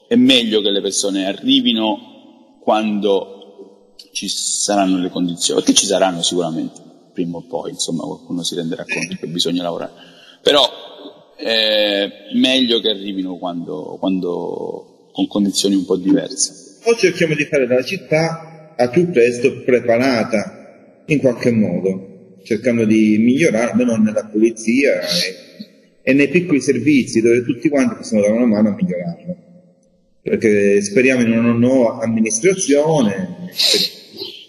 è 0.08 0.14
meglio 0.14 0.62
che 0.62 0.70
le 0.70 0.80
persone 0.80 1.26
arrivino 1.26 2.56
quando 2.62 3.94
ci 4.12 4.28
saranno 4.28 4.98
le 4.98 5.10
condizioni, 5.10 5.60
perché 5.60 5.78
ci 5.78 5.86
saranno 5.86 6.22
sicuramente, 6.22 6.80
prima 7.12 7.36
o 7.36 7.42
poi, 7.42 7.70
insomma, 7.70 8.04
qualcuno 8.04 8.42
si 8.42 8.54
renderà 8.54 8.84
conto 8.84 9.16
che 9.20 9.26
bisogna 9.26 9.62
lavorare. 9.62 9.92
Però 10.42 10.68
è 11.38 12.08
meglio 12.34 12.80
che 12.80 12.90
arrivino 12.90 13.36
quando, 13.36 13.96
quando 14.00 15.08
con 15.12 15.26
condizioni 15.28 15.76
un 15.76 15.84
po' 15.84 15.96
diverse. 15.96 16.80
O 16.84 16.96
cerchiamo 16.96 17.34
di 17.34 17.44
fare 17.44 17.66
dalla 17.66 17.84
città 17.84 18.74
a 18.76 18.88
più 18.88 19.10
presto 19.10 19.62
preparata 19.62 21.02
in 21.06 21.18
qualche 21.18 21.52
modo 21.52 22.08
cercando 22.42 22.84
di 22.84 23.18
migliorare, 23.18 23.72
almeno 23.72 23.96
nella 23.96 24.24
pulizia 24.24 25.00
e, 25.00 25.34
e, 26.02 26.12
nei 26.14 26.28
piccoli 26.28 26.60
servizi 26.60 27.20
dove 27.20 27.44
tutti 27.44 27.68
quanti 27.68 27.96
possono 27.96 28.22
dare 28.22 28.32
una 28.32 28.46
mano 28.46 28.70
a 28.70 28.74
migliorarlo. 28.74 29.36
Perché 30.22 30.80
speriamo 30.80 31.22
in 31.22 31.32
una 31.32 31.52
nuova 31.52 32.02
amministrazione, 32.02 33.50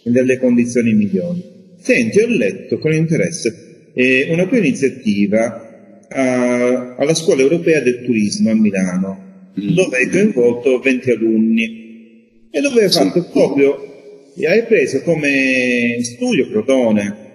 in 0.03 0.11
delle 0.13 0.39
condizioni 0.39 0.93
migliori. 0.93 1.43
Senti, 1.77 2.19
ho 2.19 2.27
letto 2.27 2.79
con 2.79 2.93
interesse 2.93 3.91
eh, 3.93 4.29
una 4.31 4.47
tua 4.47 4.57
iniziativa 4.57 5.68
a, 6.09 6.95
alla 6.95 7.13
Scuola 7.13 7.41
Europea 7.41 7.81
del 7.81 8.03
Turismo 8.03 8.51
a 8.51 8.55
Milano, 8.55 9.51
mm. 9.59 9.73
dove 9.73 9.97
hai 9.97 10.09
coinvolto 10.09 10.79
20 10.79 11.11
alunni 11.11 12.47
e 12.51 12.61
dove 12.61 12.83
hai 12.83 12.91
fatto 12.91 13.23
proprio, 13.31 14.31
hai 14.45 14.63
preso 14.63 15.01
come 15.01 15.99
studio 16.01 16.47
Crotone, 16.49 17.27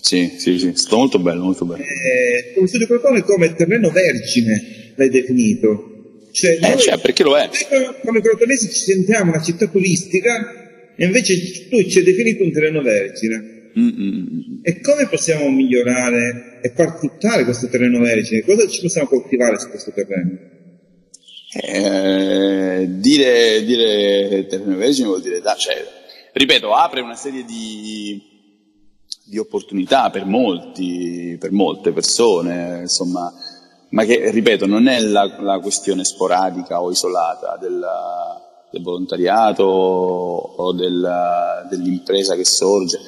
sì, 0.00 0.34
sì, 0.36 0.58
sì, 0.58 0.66
è 0.66 0.72
stato 0.74 0.96
molto 0.96 1.18
bello, 1.20 1.44
molto 1.44 1.64
bello. 1.64 1.82
Eh, 1.82 2.54
come 2.54 2.66
studio 2.66 2.86
Crotone 2.86 3.22
come 3.22 3.54
terreno 3.54 3.88
vergine 3.90 4.92
l'hai 4.96 5.08
definito. 5.08 5.90
Cioè, 6.32 6.58
eh, 6.60 6.76
cioè, 6.78 6.98
perché 6.98 7.22
lo 7.22 7.36
è? 7.36 7.48
Come 8.04 8.20
crotonesi 8.20 8.68
ci 8.68 8.80
sentiamo 8.80 9.32
una 9.32 9.42
città 9.42 9.66
turistica 9.66 10.94
e 10.96 11.04
invece 11.04 11.68
tu 11.68 11.82
ci 11.84 11.98
hai 11.98 12.04
definito 12.04 12.42
un 12.42 12.52
terreno 12.52 12.82
vergine. 12.82 13.51
Mm-mm. 13.78 14.60
E 14.62 14.80
come 14.80 15.08
possiamo 15.08 15.48
migliorare 15.50 16.60
e 16.62 16.72
far 16.74 16.98
fruttare 16.98 17.44
questo 17.44 17.68
terreno 17.68 18.00
vergine? 18.00 18.42
Cosa 18.42 18.66
ci 18.68 18.80
possiamo 18.80 19.08
coltivare 19.08 19.58
su 19.58 19.68
questo 19.68 19.92
terreno? 19.92 20.50
Eh, 21.54 22.86
dire, 22.88 23.62
dire 23.64 24.46
terreno 24.46 24.76
vergine 24.76 25.08
vuol 25.08 25.20
dire, 25.20 25.42
cioè, 25.58 25.84
ripeto, 26.32 26.72
apre 26.72 27.00
una 27.00 27.16
serie 27.16 27.44
di 27.44 28.30
di 29.32 29.38
opportunità 29.38 30.10
per 30.10 30.26
molti, 30.26 31.38
per 31.40 31.52
molte 31.52 31.92
persone, 31.92 32.80
insomma, 32.82 33.32
ma 33.88 34.04
che, 34.04 34.30
ripeto, 34.30 34.66
non 34.66 34.88
è 34.88 35.00
la, 35.00 35.40
la 35.40 35.58
questione 35.58 36.04
sporadica 36.04 36.82
o 36.82 36.90
isolata 36.90 37.56
della, 37.58 38.66
del 38.70 38.82
volontariato 38.82 39.64
o 39.64 40.72
del, 40.74 41.66
dell'impresa 41.70 42.34
che 42.34 42.44
sorge, 42.44 42.98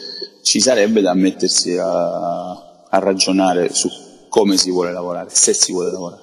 ci 0.45 0.61
sarebbe 0.61 1.01
da 1.01 1.15
mettersi 1.15 1.75
a, 1.79 2.51
a 2.89 2.99
ragionare 2.99 3.73
su 3.73 3.89
come 4.29 4.59
si 4.59 4.71
vuole 4.71 4.93
lavorare, 4.93 5.31
se 5.33 5.55
si 5.55 5.73
vuole 5.73 5.91
lavorare. 5.91 6.23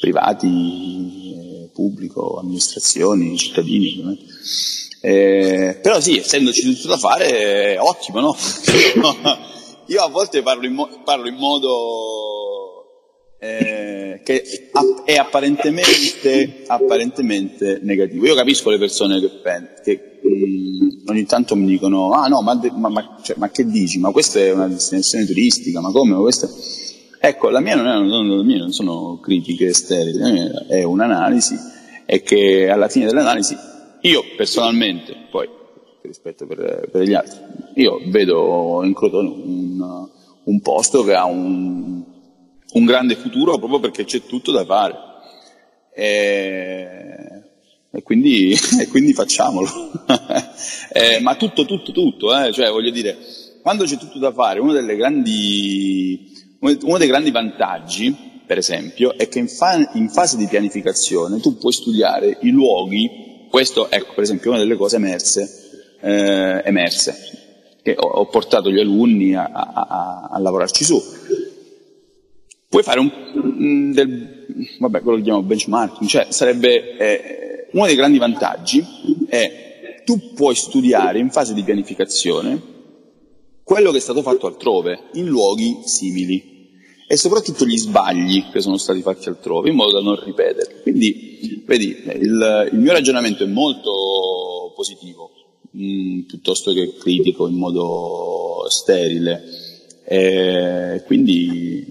Privati, 0.00 0.46
eh, 0.46 1.68
pubblico, 1.72 2.38
amministrazioni, 2.38 3.36
cittadini. 3.36 4.26
Eh, 5.02 5.78
però 5.82 6.00
sì, 6.00 6.16
essendoci 6.16 6.62
tutto 6.62 6.88
da 6.88 6.96
fare, 6.96 7.74
è 7.74 7.80
ottimo, 7.80 8.20
no? 8.20 8.34
Io 9.88 10.02
a 10.02 10.08
volte 10.08 10.42
parlo 10.42 10.66
in, 10.66 10.72
mo- 10.72 11.02
parlo 11.04 11.28
in 11.28 11.36
modo 11.36 12.86
eh, 13.38 14.20
che 14.24 14.42
è 15.04 15.16
apparentemente, 15.16 16.64
apparentemente, 16.66 17.80
negativo. 17.82 18.24
Io 18.24 18.34
capisco 18.34 18.70
le 18.70 18.78
persone 18.78 19.20
che, 19.20 19.30
che 19.84 20.20
mh, 20.22 20.84
mm, 20.84 20.85
ogni 21.06 21.24
tanto 21.24 21.56
mi 21.56 21.66
dicono, 21.66 22.10
ah 22.10 22.26
no, 22.26 22.42
ma, 22.42 22.58
ma, 22.74 22.88
ma, 22.88 23.18
cioè, 23.22 23.36
ma, 23.38 23.48
che 23.50 23.66
dici? 23.66 23.98
Ma 23.98 24.10
questa 24.10 24.38
è 24.40 24.52
una 24.52 24.68
destinazione 24.68 25.24
turistica, 25.24 25.80
ma 25.80 25.90
come? 25.90 26.16
Questa... 26.16 26.48
Ecco, 27.18 27.48
la 27.48 27.60
mia 27.60 27.74
non, 27.74 27.86
è, 27.86 28.06
non, 28.06 28.46
mia 28.46 28.58
non 28.58 28.72
sono 28.72 29.18
critiche 29.20 29.72
sterili, 29.72 30.50
è 30.68 30.82
un'analisi 30.82 31.56
e 32.04 32.22
che 32.22 32.68
alla 32.68 32.88
fine 32.88 33.06
dell'analisi 33.06 33.56
io 34.02 34.22
personalmente, 34.36 35.16
poi 35.30 35.48
rispetto 36.02 36.46
per, 36.46 36.88
per 36.90 37.02
gli 37.02 37.14
altri, 37.14 37.38
io 37.74 38.00
vedo 38.06 38.82
in 38.84 38.94
Crotone 38.94 39.28
un, 39.28 40.08
un 40.44 40.60
posto 40.60 41.02
che 41.02 41.14
ha 41.14 41.24
un, 41.24 42.02
un, 42.72 42.84
grande 42.84 43.16
futuro 43.16 43.58
proprio 43.58 43.80
perché 43.80 44.04
c'è 44.04 44.22
tutto 44.22 44.52
da 44.52 44.64
fare. 44.64 44.94
E, 45.92 47.42
e, 47.90 48.02
quindi, 48.02 48.52
e 48.80 48.86
quindi, 48.86 49.12
facciamolo. 49.12 49.68
eh, 50.92 51.20
ma 51.20 51.36
tutto, 51.36 51.64
tutto, 51.64 51.92
tutto, 51.92 52.36
eh? 52.38 52.52
cioè 52.52 52.70
voglio 52.70 52.90
dire, 52.90 53.16
quando 53.62 53.84
c'è 53.84 53.96
tutto 53.96 54.18
da 54.18 54.32
fare, 54.32 54.60
uno, 54.60 54.72
grandi, 54.72 56.32
uno 56.60 56.98
dei 56.98 57.08
grandi 57.08 57.30
vantaggi, 57.30 58.14
per 58.46 58.58
esempio, 58.58 59.16
è 59.16 59.28
che 59.28 59.40
in, 59.40 59.48
fa, 59.48 59.90
in 59.94 60.08
fase 60.08 60.36
di 60.36 60.46
pianificazione 60.46 61.40
tu 61.40 61.58
puoi 61.58 61.72
studiare 61.72 62.38
i 62.42 62.50
luoghi 62.50 63.48
questo, 63.50 63.90
ecco, 63.90 64.14
per 64.14 64.22
esempio, 64.22 64.50
una 64.50 64.60
delle 64.60 64.76
cose 64.76 64.96
emerse, 64.96 65.96
eh, 66.00 66.62
emerse 66.64 67.36
che 67.82 67.94
ho, 67.96 68.06
ho, 68.06 68.26
portato 68.26 68.70
gli 68.70 68.80
alunni 68.80 69.34
a, 69.34 69.44
a, 69.44 69.72
a, 69.72 70.28
a, 70.32 70.38
lavorarci 70.38 70.84
su. 70.84 71.00
Puoi 72.68 72.82
fare 72.82 73.00
un, 73.00 73.92
del, 73.92 74.46
vabbè, 74.78 75.00
quello 75.00 75.18
che 75.18 75.22
chiamiamo 75.22 75.46
benchmarking, 75.46 76.08
cioè 76.08 76.26
sarebbe 76.30 76.96
eh, 76.96 77.68
uno 77.72 77.86
dei 77.86 77.94
grandi 77.94 78.18
vantaggi 78.18 78.84
è 79.28 79.65
tu 80.06 80.32
puoi 80.34 80.54
studiare 80.54 81.18
in 81.18 81.30
fase 81.30 81.52
di 81.52 81.64
pianificazione 81.64 82.74
quello 83.64 83.90
che 83.90 83.98
è 83.98 84.00
stato 84.00 84.22
fatto 84.22 84.46
altrove, 84.46 85.08
in 85.14 85.26
luoghi 85.26 85.80
simili 85.84 86.54
e 87.08 87.16
soprattutto 87.16 87.66
gli 87.66 87.76
sbagli 87.76 88.44
che 88.52 88.60
sono 88.60 88.76
stati 88.76 89.02
fatti 89.02 89.28
altrove, 89.28 89.68
in 89.68 89.74
modo 89.74 89.90
da 89.90 90.00
non 90.00 90.22
ripetere. 90.24 90.82
Quindi, 90.82 91.64
vedi, 91.66 91.88
il, 91.88 92.68
il 92.72 92.78
mio 92.78 92.92
ragionamento 92.92 93.42
è 93.42 93.48
molto 93.48 94.72
positivo, 94.76 95.32
mh, 95.72 95.84
mm, 95.84 96.20
piuttosto 96.20 96.72
che 96.72 96.94
critico 96.96 97.48
in 97.48 97.56
modo 97.56 98.66
sterile. 98.68 99.42
E 100.04 101.02
quindi, 101.04 101.84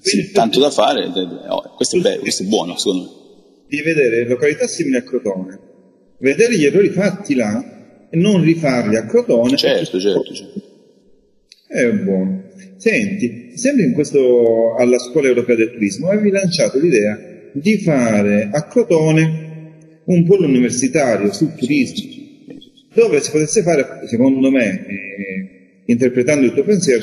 sì, 0.00 0.30
tanto 0.32 0.58
da 0.58 0.70
fare, 0.70 1.04
oh, 1.48 1.74
questo, 1.76 1.98
è 1.98 2.00
bello, 2.00 2.20
questo 2.20 2.44
è 2.44 2.46
buono 2.46 2.78
secondo 2.78 3.02
me. 3.02 3.10
Di 3.66 3.82
vedere 3.82 4.26
località 4.26 4.66
simili 4.66 4.96
a 4.96 5.02
Crotone, 5.02 5.69
vedere 6.20 6.56
gli 6.56 6.64
errori 6.64 6.88
fatti 6.90 7.34
là 7.34 8.08
e 8.10 8.16
non 8.16 8.42
rifarli 8.42 8.96
a 8.96 9.06
Crotone. 9.06 9.56
Certo, 9.56 9.98
certo, 9.98 10.32
certo. 10.32 10.62
È 11.66 11.90
buono. 11.90 12.48
Senti, 12.76 13.52
sempre 13.56 13.84
in 13.84 13.92
questo, 13.92 14.74
alla 14.76 14.98
scuola 14.98 15.28
europea 15.28 15.56
del 15.56 15.72
turismo, 15.72 16.08
avevi 16.08 16.30
lanciato 16.30 16.78
l'idea 16.78 17.18
di 17.52 17.78
fare 17.78 18.48
a 18.52 18.62
Crotone 18.64 19.48
un 20.04 20.24
polo 20.24 20.46
universitario 20.46 21.32
sul 21.32 21.54
turismo, 21.54 22.08
dove 22.94 23.20
si 23.20 23.30
potesse 23.30 23.62
fare, 23.62 24.06
secondo 24.06 24.50
me, 24.50 24.86
eh, 24.86 25.48
interpretando 25.84 26.46
il 26.46 26.52
tuo 26.52 26.64
pensiero, 26.64 27.02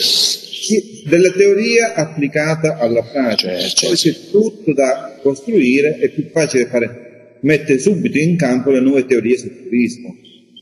della 1.08 1.32
teoria 1.32 1.94
applicata 1.94 2.78
alla 2.78 3.04
pratica. 3.04 3.58
Certo. 3.58 3.88
Poi 3.88 3.96
c'è 3.96 4.14
tutto 4.32 4.74
da 4.74 5.18
costruire, 5.22 5.98
è 6.00 6.10
più 6.10 6.26
facile 6.32 6.66
fare, 6.66 7.07
mettere 7.42 7.80
subito 7.80 8.18
in 8.18 8.36
campo 8.36 8.72
le 8.72 8.80
nuove 8.80 9.06
teorie 9.06 9.38
sul 9.38 9.64
turismo. 9.64 10.16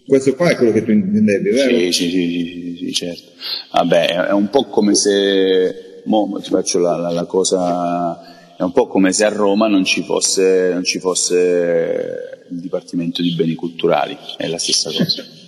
Questo 0.06 0.36
qua 0.36 0.52
è 0.52 0.56
quello 0.56 0.72
che 0.72 0.84
tu 0.84 0.92
intendevi, 0.92 1.50
vero? 1.50 1.78
Sì, 1.78 1.92
sì, 1.92 2.10
sì, 2.10 2.76
sì, 2.78 2.94
certo. 2.94 3.32
Vabbè, 3.72 4.28
è 4.28 4.32
un 4.34 4.50
po' 4.50 4.66
come 4.66 4.94
se, 4.94 6.02
mo 6.06 6.40
ti 6.42 6.50
faccio 6.50 6.78
la, 6.78 6.96
la, 6.96 7.10
la, 7.10 7.26
cosa, 7.26 8.56
è 8.56 8.62
un 8.62 8.72
po' 8.72 8.88
come 8.88 9.12
se 9.12 9.26
a 9.26 9.30
Roma 9.30 9.68
non 9.68 9.84
ci 9.84 10.04
fosse, 10.04 10.72
non 10.74 10.84
ci 10.84 11.00
fosse 11.00 12.44
il 12.50 12.60
Dipartimento 12.60 13.24
di 13.24 13.34
Beni 13.34 13.56
Culturali, 13.56 14.16
è 14.38 14.48
la 14.48 14.60
stessa 14.60 14.92
cosa. 14.92 15.26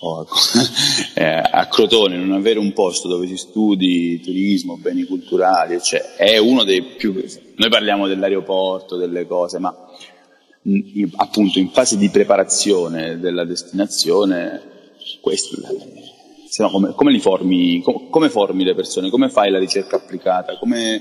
O, 0.00 0.24
eh, 1.14 1.24
a 1.24 1.66
Crotone 1.66 2.16
non 2.16 2.30
avere 2.30 2.60
un 2.60 2.72
posto 2.72 3.08
dove 3.08 3.26
si 3.26 3.36
studi 3.36 4.20
turismo, 4.20 4.76
beni 4.76 5.02
culturali, 5.02 5.80
cioè, 5.82 6.14
è 6.14 6.38
uno 6.38 6.62
dei 6.62 6.82
più... 6.82 7.14
Noi 7.56 7.68
parliamo 7.68 8.06
dell'aeroporto, 8.06 8.96
delle 8.96 9.26
cose, 9.26 9.58
ma 9.58 9.87
appunto 11.16 11.58
in 11.58 11.70
fase 11.70 11.96
di 11.96 12.10
preparazione 12.10 13.18
della 13.18 13.44
destinazione, 13.44 14.62
questo, 15.20 15.56
no, 16.58 16.70
come, 16.70 16.92
come, 16.94 17.18
formi, 17.20 17.80
come, 17.82 18.06
come, 18.10 18.28
formi 18.28 18.64
le 18.64 18.74
persone, 18.74 19.10
come 19.10 19.28
fai 19.30 19.50
la 19.50 19.58
ricerca 19.58 19.96
applicata, 19.96 20.58
come, 20.58 21.00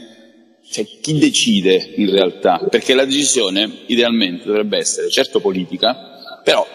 cioè, 0.69 0.85
chi 1.01 1.17
decide 1.17 1.93
in 1.95 2.09
realtà? 2.09 2.65
Perché 2.69 2.93
la 2.93 3.05
decisione 3.05 3.69
idealmente 3.87 4.45
dovrebbe 4.45 4.77
essere 4.77 5.09
certo 5.09 5.39
politica, 5.39 6.41
però 6.43 6.65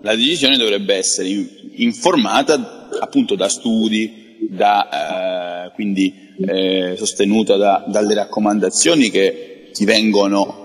la 0.00 0.14
decisione 0.14 0.56
dovrebbe 0.56 0.94
essere 0.94 1.28
informata 1.76 2.88
appunto 3.00 3.34
da 3.34 3.48
studi, 3.48 4.46
da, 4.50 5.66
eh, 5.66 5.72
quindi 5.74 6.34
eh, 6.44 6.94
sostenuta 6.96 7.56
da, 7.56 7.84
dalle 7.86 8.14
raccomandazioni 8.14 9.10
che 9.10 9.70
ti 9.72 9.84
vengono 9.84 10.61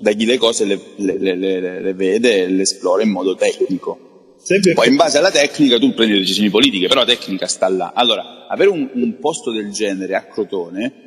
dagli 0.00 0.26
le 0.26 0.38
cose 0.38 0.64
le, 0.64 0.80
le, 0.96 1.36
le, 1.36 1.80
le 1.80 1.94
vede 1.94 2.42
e 2.42 2.48
le 2.48 2.62
esplora 2.62 3.02
in 3.02 3.10
modo 3.10 3.34
tecnico. 3.34 4.34
Sempre 4.38 4.74
Poi 4.74 4.88
in 4.88 4.96
base 4.96 5.18
alla 5.18 5.30
tecnica 5.30 5.78
tu 5.78 5.92
prendi 5.92 6.14
le 6.14 6.20
decisioni 6.20 6.50
politiche, 6.50 6.86
però 6.86 7.00
la 7.00 7.06
tecnica 7.06 7.46
sta 7.46 7.68
là. 7.68 7.92
Allora, 7.94 8.46
avere 8.46 8.70
un, 8.70 8.88
un 8.92 9.18
posto 9.18 9.50
del 9.50 9.72
genere 9.72 10.14
a 10.14 10.24
Crotone, 10.26 11.04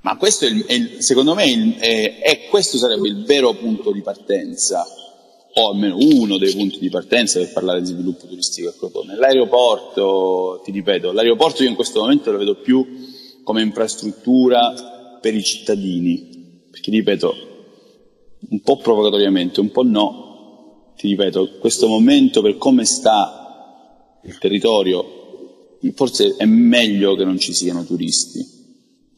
ma 0.00 0.16
questo 0.16 0.46
è, 0.46 0.48
il, 0.48 0.64
è 0.64 0.72
il, 0.72 0.96
secondo 0.98 1.34
me 1.34 1.44
il, 1.44 1.76
è, 1.76 2.18
è, 2.18 2.48
questo 2.48 2.78
sarebbe 2.78 3.06
il 3.06 3.22
vero 3.24 3.54
punto 3.54 3.92
di 3.92 4.00
partenza, 4.00 4.84
o 5.54 5.70
almeno 5.70 5.96
uno 5.98 6.38
dei 6.38 6.52
punti 6.52 6.80
di 6.80 6.88
partenza 6.88 7.38
per 7.38 7.52
parlare 7.52 7.80
di 7.80 7.86
sviluppo 7.86 8.26
turistico 8.26 8.70
a 8.70 8.74
Crotone. 8.76 9.14
L'aeroporto, 9.14 10.62
ti 10.64 10.72
ripeto, 10.72 11.12
l'aeroporto 11.12 11.62
io 11.62 11.68
in 11.68 11.76
questo 11.76 12.00
momento 12.00 12.32
lo 12.32 12.38
vedo 12.38 12.56
più 12.56 12.84
come 13.44 13.62
infrastruttura 13.62 15.18
per 15.20 15.34
i 15.34 15.44
cittadini, 15.44 16.64
perché 16.70 16.90
ripeto, 16.90 17.51
un 18.52 18.60
po' 18.60 18.76
provocatoriamente, 18.76 19.60
un 19.60 19.70
po' 19.70 19.82
no, 19.82 20.92
ti 20.94 21.08
ripeto, 21.08 21.56
questo 21.58 21.88
momento 21.88 22.42
per 22.42 22.58
come 22.58 22.84
sta 22.84 24.18
il 24.24 24.38
territorio, 24.38 25.78
forse 25.94 26.36
è 26.36 26.44
meglio 26.44 27.14
che 27.14 27.24
non 27.24 27.38
ci 27.38 27.54
siano 27.54 27.82
turisti. 27.84 28.60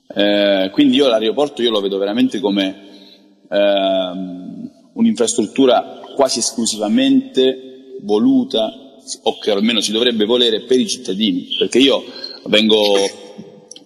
Eh, 0.06 0.70
quindi 0.72 0.96
io 0.96 1.08
l'aeroporto 1.08 1.62
io 1.62 1.70
lo 1.70 1.80
vedo 1.80 1.98
veramente 1.98 2.38
come 2.38 2.76
eh, 3.50 4.12
un'infrastruttura 4.92 6.00
quasi 6.14 6.38
esclusivamente 6.38 7.98
voluta 8.02 8.72
o 9.22 9.38
che 9.38 9.50
almeno 9.50 9.80
si 9.80 9.90
dovrebbe 9.90 10.26
volere 10.26 10.62
per 10.62 10.78
i 10.78 10.86
cittadini, 10.86 11.48
perché 11.58 11.78
io 11.78 12.04
vengo 12.46 12.80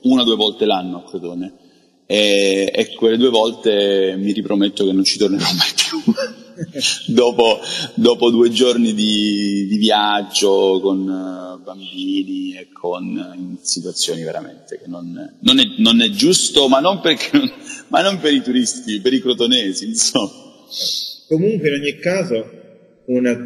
una 0.02 0.20
o 0.20 0.24
due 0.24 0.36
volte 0.36 0.66
l'anno 0.66 0.98
a 0.98 1.04
Crotone 1.04 1.66
e, 2.10 2.70
e, 2.74 2.94
quelle 2.94 3.18
due 3.18 3.28
volte 3.28 4.16
mi 4.16 4.32
riprometto 4.32 4.86
che 4.86 4.92
non 4.92 5.04
ci 5.04 5.18
tornerò 5.18 5.44
mai 5.44 5.72
più. 5.76 6.14
dopo, 7.12 7.60
dopo, 7.94 8.30
due 8.30 8.50
giorni 8.50 8.94
di, 8.94 9.66
di 9.68 9.76
viaggio 9.76 10.80
con 10.80 11.00
uh, 11.00 11.62
bambini 11.62 12.56
e 12.56 12.68
con 12.72 13.04
uh, 13.14 13.58
situazioni 13.60 14.22
veramente 14.22 14.78
che 14.78 14.88
non, 14.88 15.12
non, 15.40 15.58
è, 15.58 15.64
non 15.76 16.00
è, 16.00 16.08
giusto, 16.08 16.66
ma 16.66 16.80
non, 16.80 17.02
non, 17.02 17.52
ma 17.88 18.00
non, 18.00 18.18
per 18.20 18.32
i 18.32 18.42
turisti, 18.42 19.00
per 19.00 19.12
i 19.12 19.20
crotonesi, 19.20 19.84
insomma. 19.88 20.30
Comunque 21.28 21.68
in 21.68 21.74
ogni 21.74 21.98
caso 21.98 22.50
una, 23.04 23.36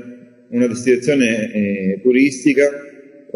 una 0.50 0.66
destinazione 0.68 1.50
eh, 1.52 2.00
turistica 2.00 2.70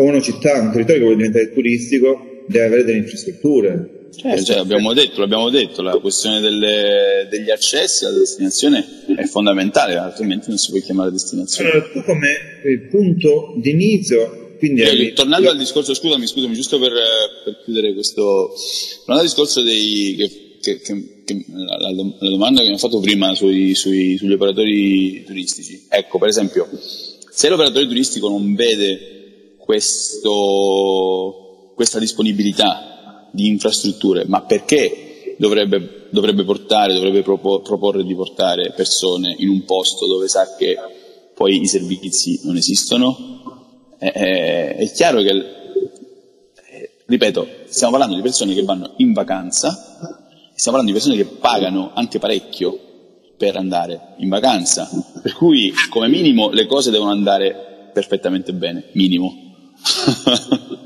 una 0.04 0.20
città, 0.20 0.60
un 0.60 0.72
territorio 0.72 0.94
che 0.94 1.00
vuole 1.00 1.16
diventare 1.16 1.52
turistico, 1.52 2.44
deve 2.46 2.66
avere 2.66 2.84
delle 2.84 2.98
infrastrutture. 2.98 3.95
Cioè, 4.16 4.42
cioè, 4.42 4.57
l'abbiamo 4.57 4.94
detto, 4.94 5.20
l'abbiamo 5.20 5.50
detto, 5.50 5.83
la 5.83 5.98
questione 5.98 6.40
delle, 6.40 7.29
degli 7.31 7.50
accessi 7.50 8.07
alla 8.07 8.16
destinazione 8.16 9.05
è 9.14 9.24
fondamentale, 9.24 9.96
altrimenti 9.96 10.48
non 10.48 10.57
si 10.57 10.70
può 10.70 10.81
chiamare 10.81 11.11
destinazione. 11.11 11.70
Allora, 11.70 11.90
tu 11.90 12.02
come 12.02 12.88
punto 12.90 13.55
di 13.59 13.70
inizio, 13.70 14.55
quindi... 14.59 14.81
Eh, 14.81 15.12
tornando 15.12 15.50
al 15.50 15.59
discorso, 15.59 15.92
scusami, 15.92 16.26
scusami, 16.26 16.55
giusto 16.55 16.79
per, 16.79 16.92
per 17.44 17.61
chiudere 17.62 17.92
questo, 17.92 18.55
tornando 19.05 19.22
al 19.22 19.26
discorso 19.26 19.61
dei, 19.61 20.14
che, 20.16 20.81
che, 20.81 20.81
che 21.24 21.44
la, 21.48 21.76
la, 21.90 22.31
domanda 22.31 22.62
che 22.62 22.68
mi 22.68 22.74
ha 22.74 22.79
fatto 22.79 23.00
prima 23.00 23.35
sui, 23.35 23.74
sui, 23.74 24.16
sugli 24.16 24.33
operatori 24.33 25.24
turistici, 25.24 25.85
ecco, 25.90 26.18
per 26.18 26.29
esempio, 26.29 26.66
se 27.31 27.50
l'operatore 27.50 27.87
turistico 27.87 28.31
non 28.31 28.55
vede 28.55 29.57
questo, 29.59 30.33
questa 31.74 31.98
disponibilità 31.98 32.95
di 33.37 33.49
infrastrutture, 33.49 34.25
ma 34.27 34.40
perché 34.40 35.35
dovrebbe, 35.38 36.09
dovrebbe 36.11 36.42
portare, 36.42 36.94
dovrebbe 36.94 37.22
propo, 37.22 37.61
proporre 37.61 38.03
di 38.03 38.14
portare 38.14 38.72
persone 38.75 39.37
in 39.38 39.51
un 39.51 39.64
posto 39.64 40.07
dove 40.07 40.27
sa 40.27 40.57
che 40.57 40.77
poi 41.35 41.61
i 41.61 41.66
servizi 41.66 42.40
non 42.44 42.57
esistono? 42.57 43.94
È, 43.99 44.11
è, 44.11 44.77
è 44.77 44.90
chiaro 44.90 45.20
che, 45.20 45.31
eh, 45.31 46.90
ripeto, 47.05 47.46
stiamo 47.66 47.92
parlando 47.92 48.16
di 48.16 48.22
persone 48.22 48.55
che 48.55 48.64
vanno 48.64 48.94
in 48.96 49.12
vacanza, 49.12 49.68
stiamo 50.55 50.79
parlando 50.79 50.87
di 50.87 50.92
persone 50.92 51.16
che 51.16 51.27
pagano 51.27 51.90
anche 51.94 52.18
parecchio 52.18 52.81
per 53.37 53.57
andare 53.57 54.14
in 54.18 54.31
vacanza, 54.31 54.88
per 55.20 55.35
cui 55.35 55.75
come 55.90 56.09
minimo 56.09 56.49
le 56.49 56.64
cose 56.64 56.90
devono 56.90 57.11
andare 57.11 57.90
perfettamente 57.92 58.55
bene, 58.55 58.88
minimo. 58.92 59.44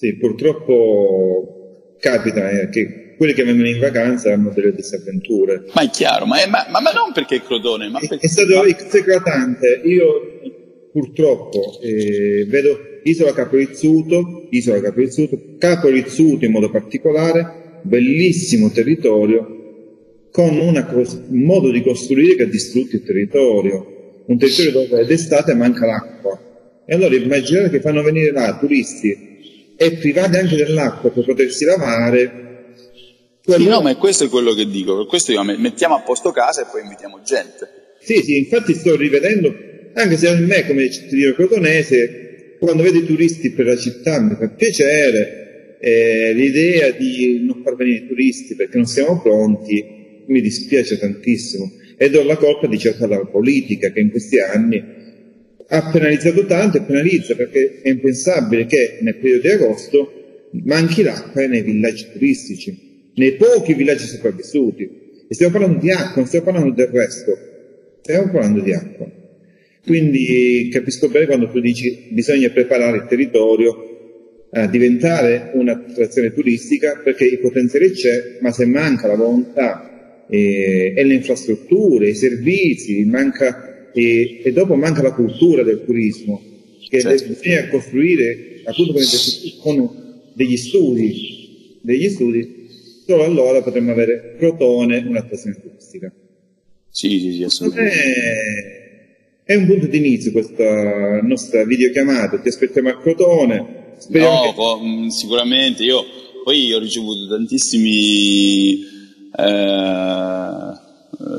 sì, 0.00 0.16
purtroppo 0.16 1.96
capita 2.00 2.48
eh, 2.48 2.70
che 2.70 3.16
quelli 3.18 3.34
che 3.34 3.44
vengono 3.44 3.68
in 3.68 3.78
vacanza 3.78 4.32
hanno 4.32 4.50
delle 4.50 4.72
disavventure. 4.72 5.64
Ma 5.74 5.82
è 5.82 5.90
chiaro, 5.90 6.24
ma, 6.24 6.42
è, 6.42 6.48
ma, 6.48 6.66
ma, 6.70 6.80
ma 6.80 6.90
non 6.90 7.12
perché 7.12 7.36
è 7.36 7.42
Crotone, 7.42 7.90
ma 7.90 7.98
perché... 7.98 8.26
È 8.26 8.28
stato 8.30 8.64
eclatante, 8.64 9.82
io 9.84 10.88
purtroppo 10.90 11.78
eh, 11.82 12.46
vedo 12.48 12.78
Isola 13.02 13.34
Caporizzuto, 13.34 14.46
Isola 14.48 14.80
Caporizzuto, 14.80 15.38
Caporizzuto 15.58 16.46
in 16.46 16.50
modo 16.50 16.70
particolare, 16.70 17.80
bellissimo 17.82 18.70
territorio, 18.70 19.58
con 20.30 20.56
una, 20.56 20.88
un 20.94 21.42
modo 21.42 21.70
di 21.70 21.82
costruire 21.82 22.36
che 22.36 22.44
ha 22.44 22.46
distrutto 22.46 22.96
il 22.96 23.02
territorio, 23.02 24.22
un 24.24 24.38
territorio 24.38 24.88
dove 24.88 25.04
d'estate 25.04 25.52
manca 25.52 25.84
l'acqua. 25.84 26.82
E 26.86 26.94
allora 26.94 27.14
immaginate 27.14 27.68
che 27.68 27.80
fanno 27.80 28.02
venire 28.02 28.32
là 28.32 28.56
turisti 28.58 29.28
e 29.82 29.92
privati 29.92 30.36
anche 30.36 30.56
dell'acqua 30.56 31.10
per 31.10 31.24
potersi 31.24 31.64
lavare. 31.64 32.48
Quello... 33.42 33.62
Sì, 33.62 33.68
no, 33.70 33.80
ma 33.80 33.96
questo 33.96 34.24
è 34.24 34.28
quello 34.28 34.52
che 34.52 34.68
dico, 34.68 34.94
per 34.94 35.06
questo 35.06 35.32
io 35.32 35.42
mettiamo 35.42 35.94
a 35.94 36.00
posto 36.00 36.32
casa 36.32 36.60
e 36.60 36.66
poi 36.70 36.82
invitiamo 36.82 37.22
gente. 37.24 37.94
Sì, 37.98 38.20
sì, 38.22 38.36
infatti 38.36 38.74
sto 38.74 38.94
rivedendo, 38.94 39.50
anche 39.94 40.18
se 40.18 40.28
a 40.28 40.34
me 40.34 40.66
come 40.66 40.90
cittadino 40.90 41.32
crotonese, 41.32 42.56
quando 42.58 42.82
vedo 42.82 42.98
i 42.98 43.06
turisti 43.06 43.52
per 43.52 43.64
la 43.64 43.76
città 43.78 44.20
mi 44.20 44.36
fa 44.38 44.50
piacere, 44.50 45.78
eh, 45.80 46.34
l'idea 46.34 46.90
di 46.90 47.42
non 47.46 47.62
far 47.64 47.74
venire 47.74 48.04
i 48.04 48.06
turisti 48.06 48.54
perché 48.54 48.76
non 48.76 48.84
siamo 48.84 49.18
pronti 49.22 50.24
mi 50.26 50.42
dispiace 50.42 50.98
tantissimo 50.98 51.72
e 51.96 52.10
do 52.10 52.22
la 52.22 52.36
colpa 52.36 52.66
di 52.66 52.78
certa 52.78 53.06
la 53.06 53.24
politica 53.24 53.90
che 53.90 54.00
in 54.00 54.10
questi 54.10 54.38
anni 54.40 54.99
ha 55.72 55.90
penalizzato 55.90 56.46
tanto 56.46 56.78
e 56.78 56.82
penalizza 56.82 57.36
perché 57.36 57.80
è 57.82 57.88
impensabile 57.90 58.66
che 58.66 58.98
nel 59.02 59.16
periodo 59.16 59.42
di 59.42 59.48
agosto 59.48 60.12
manchi 60.64 61.02
l'acqua 61.02 61.46
nei 61.46 61.62
villaggi 61.62 62.08
turistici, 62.12 63.12
nei 63.14 63.34
pochi 63.34 63.74
villaggi 63.74 64.04
sopravvissuti. 64.04 64.98
E 65.28 65.34
stiamo 65.34 65.52
parlando 65.52 65.78
di 65.78 65.92
acqua, 65.92 66.16
non 66.16 66.26
stiamo 66.26 66.46
parlando 66.46 66.74
del 66.74 66.88
resto, 66.88 67.38
stiamo 68.00 68.32
parlando 68.32 68.60
di 68.60 68.72
acqua. 68.72 69.08
Quindi 69.86 70.68
capisco 70.72 71.08
bene 71.08 71.26
quando 71.26 71.48
tu 71.48 71.60
dici 71.60 72.08
bisogna 72.10 72.50
preparare 72.50 72.96
il 72.98 73.06
territorio 73.08 73.86
a 74.52 74.66
diventare 74.66 75.52
un'attrazione 75.54 76.32
turistica 76.32 77.00
perché 77.02 77.24
il 77.24 77.38
potenziale 77.38 77.92
c'è, 77.92 78.38
ma 78.40 78.50
se 78.50 78.66
manca 78.66 79.06
la 79.06 79.14
volontà 79.14 80.26
e, 80.28 80.92
e 80.96 81.04
le 81.04 81.14
infrastrutture, 81.14 82.08
i 82.08 82.14
servizi, 82.14 83.04
manca, 83.04 83.69
e, 83.92 84.42
e, 84.44 84.52
dopo 84.52 84.74
manca 84.74 85.02
la 85.02 85.12
cultura 85.12 85.62
del 85.62 85.84
turismo, 85.84 86.42
che 86.88 87.00
certo. 87.00 87.28
bisogna 87.28 87.68
costruire 87.68 88.62
appunto 88.64 88.94
con 89.60 90.30
degli 90.34 90.56
studi, 90.56 91.78
degli 91.82 92.08
studi, 92.08 92.68
solo 93.06 93.24
allora 93.24 93.62
potremmo 93.62 93.92
avere 93.92 94.36
Crotone 94.38 95.04
un'attrazione 95.06 95.60
turistica. 95.60 96.12
Sì, 96.88 97.20
sì, 97.20 97.32
sì, 97.32 97.42
assolutamente. 97.44 97.96
È, 99.44 99.52
è 99.52 99.54
un 99.54 99.66
punto 99.66 99.86
di 99.86 99.96
inizio 99.96 100.32
questa 100.32 101.20
nostra 101.22 101.64
videochiamata, 101.64 102.38
ti 102.38 102.48
aspettiamo 102.48 102.88
a 102.88 103.00
Crotone. 103.00 103.78
Speriamo 103.98 104.54
no, 104.56 105.04
che... 105.04 105.10
sicuramente, 105.10 105.82
io 105.82 106.04
poi 106.44 106.72
ho 106.72 106.78
ricevuto 106.78 107.28
tantissimi 107.28 108.80
eh, 109.36 110.88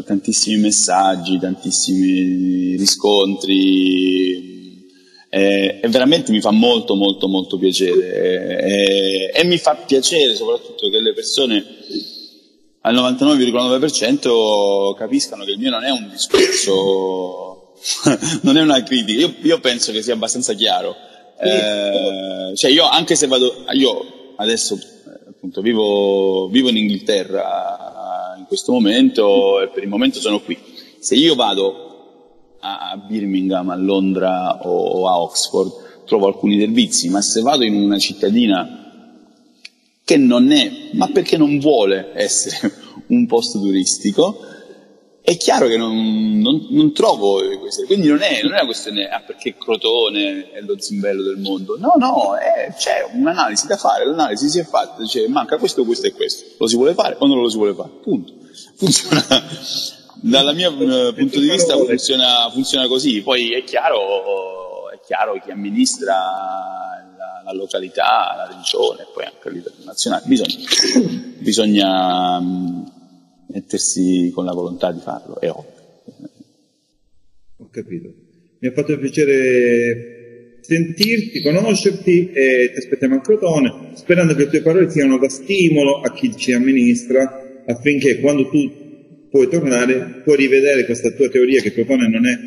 tantissimi 0.06 0.58
messaggi, 0.58 1.39
tantissimi 1.39 2.76
riscontri 2.78 4.50
e, 5.30 5.80
e, 5.82 5.88
veramente 5.88 6.32
mi 6.32 6.41
fa 6.41 6.52
molto 6.52 6.96
molto 6.96 7.28
molto 7.28 7.58
piacere. 7.58 8.13
E, 8.13 9.32
e 9.34 9.44
mi 9.46 9.58
fa 9.58 9.76
piacere 9.76 10.36
soprattutto 10.36 10.89
che 10.89 11.00
le 11.00 11.13
persone 11.13 11.65
al 12.82 12.94
99,9% 12.94 14.96
capiscano 14.96 15.46
che 15.46 15.52
il 15.52 15.60
mio 15.60 15.70
non 15.70 15.84
è 15.84 15.89
un 15.89 16.10
discorso, 16.10 17.74
non 18.44 18.58
è 18.58 18.62
una 18.62 18.82
critica, 18.84 19.20
io, 19.20 19.34
io 19.41 19.60
penso 19.60 19.91
che 19.91 20.02
sia 20.02 20.13
abbastanza 20.13 20.54
chiaro. 20.54 20.96
Eh, 21.39 22.56
cioè 22.56 22.70
io 22.70 22.88
anche 22.88 23.15
se 23.15 23.28
vado, 23.28 23.65
io 23.74 24.34
adesso 24.36 24.78
appunto 25.28 25.62
vivo, 25.62 26.48
vivo 26.50 26.70
in 26.70 26.78
Inghilterra 26.78 27.90
in 27.90 27.90
questo 28.52 28.74
momento 28.74 29.70
per 29.74 29.82
il 29.82 29.88
momento 29.88 30.20
sono 30.20 30.42
qui. 30.42 30.58
Se 31.00 31.16
io 31.16 31.36
vado 31.36 32.58
a 32.60 32.98
Birmingham, 32.98 33.70
a 33.70 33.78
Londra 33.78 34.68
o 34.68 35.08
a 35.08 35.22
Oxford 35.22 36.04
trovo 36.04 36.28
alcuni 36.28 36.60
servizi, 36.60 37.08
ma 37.08 37.22
se 37.22 37.40
vado 37.40 37.64
in 37.64 37.76
una 37.76 37.98
cittadina 37.98 39.24
che 40.04 40.18
non 40.18 40.52
è, 40.52 40.90
ma 40.96 41.08
perché 41.08 41.38
non 41.38 41.60
vuole 41.60 42.12
essere 42.14 42.74
un 43.08 43.26
posto 43.26 43.58
turistico, 43.58 44.42
è 45.22 45.38
chiaro 45.38 45.68
che 45.68 45.78
non, 45.78 46.40
non, 46.40 46.68
non 46.72 46.92
trovo 46.92 47.40
queste, 47.58 47.86
quindi 47.86 48.10
non 48.10 48.22
è, 48.22 48.42
non 48.44 48.52
è, 48.52 48.56
una 48.56 48.66
questione 48.66 49.08
ah, 49.08 49.22
perché 49.22 49.56
Crotone 49.56 50.52
è 50.52 50.60
lo 50.60 50.78
zimbello 50.78 51.24
del 51.24 51.38
mondo, 51.38 51.78
no, 51.78 51.94
no, 51.98 52.36
è, 52.36 52.74
c'è 52.76 53.08
un'analisi 53.14 53.66
da 53.66 53.78
fare, 53.78 54.06
l'analisi 54.06 54.50
si 54.50 54.60
è 54.60 54.66
fatta, 54.66 55.02
dice 55.02 55.26
manca 55.30 55.58
questo, 55.58 55.86
questo 55.86 56.08
e 56.08 56.12
questo, 56.12 56.56
lo 56.58 56.68
si 56.68 56.76
vuole 56.76 56.94
fare 56.94 57.16
o 57.20 57.28
non 57.28 57.40
lo 57.40 57.48
si 57.48 57.56
vuole 57.56 57.74
fare, 57.74 57.90
punto. 58.02 58.40
Funziona, 58.82 59.24
dal 60.22 60.56
mio 60.56 60.72
uh, 60.72 61.13
punto 61.13 61.39
di 61.39 61.52
vista 61.52 61.76
funziona, 61.78 62.50
funziona, 62.52 62.88
così, 62.88 63.22
poi 63.22 63.54
è 63.54 63.63
chiaro, 63.63 64.89
è 64.89 65.00
chiaro 65.06 65.39
chi 65.39 65.52
amministra 65.52 66.15
la, 67.15 67.44
la 67.46 67.54
località, 67.54 68.34
la 68.36 68.48
regione, 68.48 69.06
poi 69.13 69.25
anche 69.25 69.48
a 69.48 69.52
livello 69.52 69.84
nazionale, 69.86 70.23
bisogna, 70.25 70.56
bisogna 71.38 72.42
mettersi 73.50 74.32
con 74.34 74.46
la 74.46 74.54
volontà 74.54 74.92
di 74.92 75.00
farlo, 75.00 75.40
è 75.40 75.52
ovvio. 75.52 75.90
Ho 77.58 77.69
capito. 77.69 78.12
Mi 78.58 78.67
ha 78.67 78.71
fatto 78.71 78.98
piacere 78.98 80.58
sentirti, 80.62 81.44
conoscerti 81.44 82.32
e 82.32 82.71
ti 82.73 82.79
aspettiamo 82.79 83.17
a 83.17 83.21
Crotone, 83.21 83.92
sperando 83.94 84.34
che 84.34 84.46
le 84.46 84.50
tue 84.50 84.62
parole 84.63 84.90
siano 84.90 85.19
da 85.19 85.29
stimolo 85.29 86.02
a 86.02 86.12
chi 86.13 86.36
ci 86.36 86.52
amministra 86.54 87.40
affinché 87.72 88.19
quando 88.19 88.50
tu 88.50 89.28
puoi 89.30 89.48
tornare 89.48 90.22
puoi 90.24 90.36
rivedere 90.36 90.86
questa 90.86 91.12
tua 91.12 91.30
teoria 91.30 91.62
che 91.62 91.74
Crotone 91.74 92.08
non 92.10 92.28
è 92.28 92.38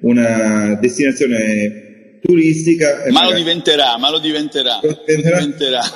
una 0.00 0.78
destinazione 0.80 2.18
turistica. 2.22 3.04
Ma 3.10 3.28
lo 3.28 3.34
diventerà, 3.34 3.96
ma 3.98 4.10
lo 4.10 4.18
diventerà. 4.18 4.80
Lo 4.82 5.02
diventerà. 5.04 5.82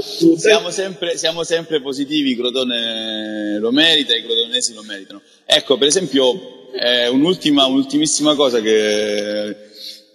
Siamo, 0.36 0.70
sempre, 0.70 1.16
siamo, 1.16 1.44
sempre, 1.44 1.80
positivi, 1.80 2.36
Crotone 2.36 3.58
lo 3.58 3.70
merita, 3.70 4.16
i 4.16 4.22
crotonesi 4.22 4.72
lo 4.74 4.82
meritano. 4.82 5.20
Ecco, 5.44 5.76
per 5.76 5.88
esempio, 5.88 6.70
eh, 6.72 7.08
un'ultima, 7.08 7.66
un'ultimissima 7.66 8.34
cosa 8.34 8.60
che 8.60 9.56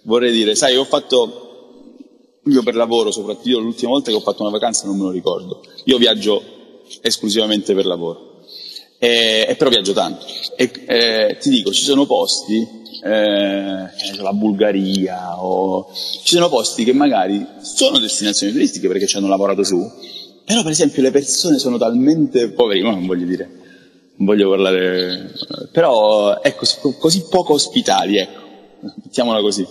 vorrei 0.02 0.32
dire. 0.32 0.54
Sai, 0.54 0.76
ho 0.76 0.84
fatto, 0.84 1.94
io 2.44 2.62
per 2.62 2.74
lavoro 2.74 3.10
soprattutto, 3.10 3.48
io 3.48 3.58
l'ultima 3.60 3.90
volta 3.90 4.10
che 4.10 4.16
ho 4.16 4.20
fatto 4.20 4.42
una 4.42 4.50
vacanza 4.50 4.86
non 4.86 4.96
me 4.96 5.04
lo 5.04 5.10
ricordo. 5.10 5.64
Io 5.84 5.98
viaggio 5.98 6.55
esclusivamente 7.00 7.74
per 7.74 7.86
lavoro. 7.86 8.44
E, 8.98 9.46
e 9.48 9.56
però 9.56 9.70
viaggio 9.70 9.92
tanto. 9.92 10.24
E 10.56 10.70
eh, 10.86 11.36
ti 11.40 11.50
dico, 11.50 11.72
ci 11.72 11.84
sono 11.84 12.06
posti 12.06 12.84
eh, 13.02 14.16
la 14.20 14.32
Bulgaria, 14.32 15.42
o... 15.42 15.88
ci 15.92 16.34
sono 16.34 16.48
posti 16.48 16.84
che 16.84 16.92
magari 16.92 17.46
sono 17.60 17.98
destinazioni 17.98 18.52
turistiche 18.52 18.88
perché 18.88 19.06
ci 19.06 19.16
hanno 19.16 19.28
lavorato 19.28 19.62
su, 19.62 19.78
però 20.44 20.62
per 20.62 20.72
esempio 20.72 21.02
le 21.02 21.10
persone 21.10 21.58
sono 21.58 21.78
talmente 21.78 22.50
poveri, 22.50 22.82
ma 22.82 22.90
non 22.90 23.06
voglio 23.06 23.26
dire, 23.26 23.48
non 24.16 24.26
voglio 24.26 24.50
parlare, 24.50 25.32
però 25.70 26.40
così, 26.56 26.76
così 26.98 27.24
poco 27.28 27.52
ospitali, 27.54 28.18
ecco, 28.18 28.40
mettiamola 29.02 29.40
così. 29.40 29.66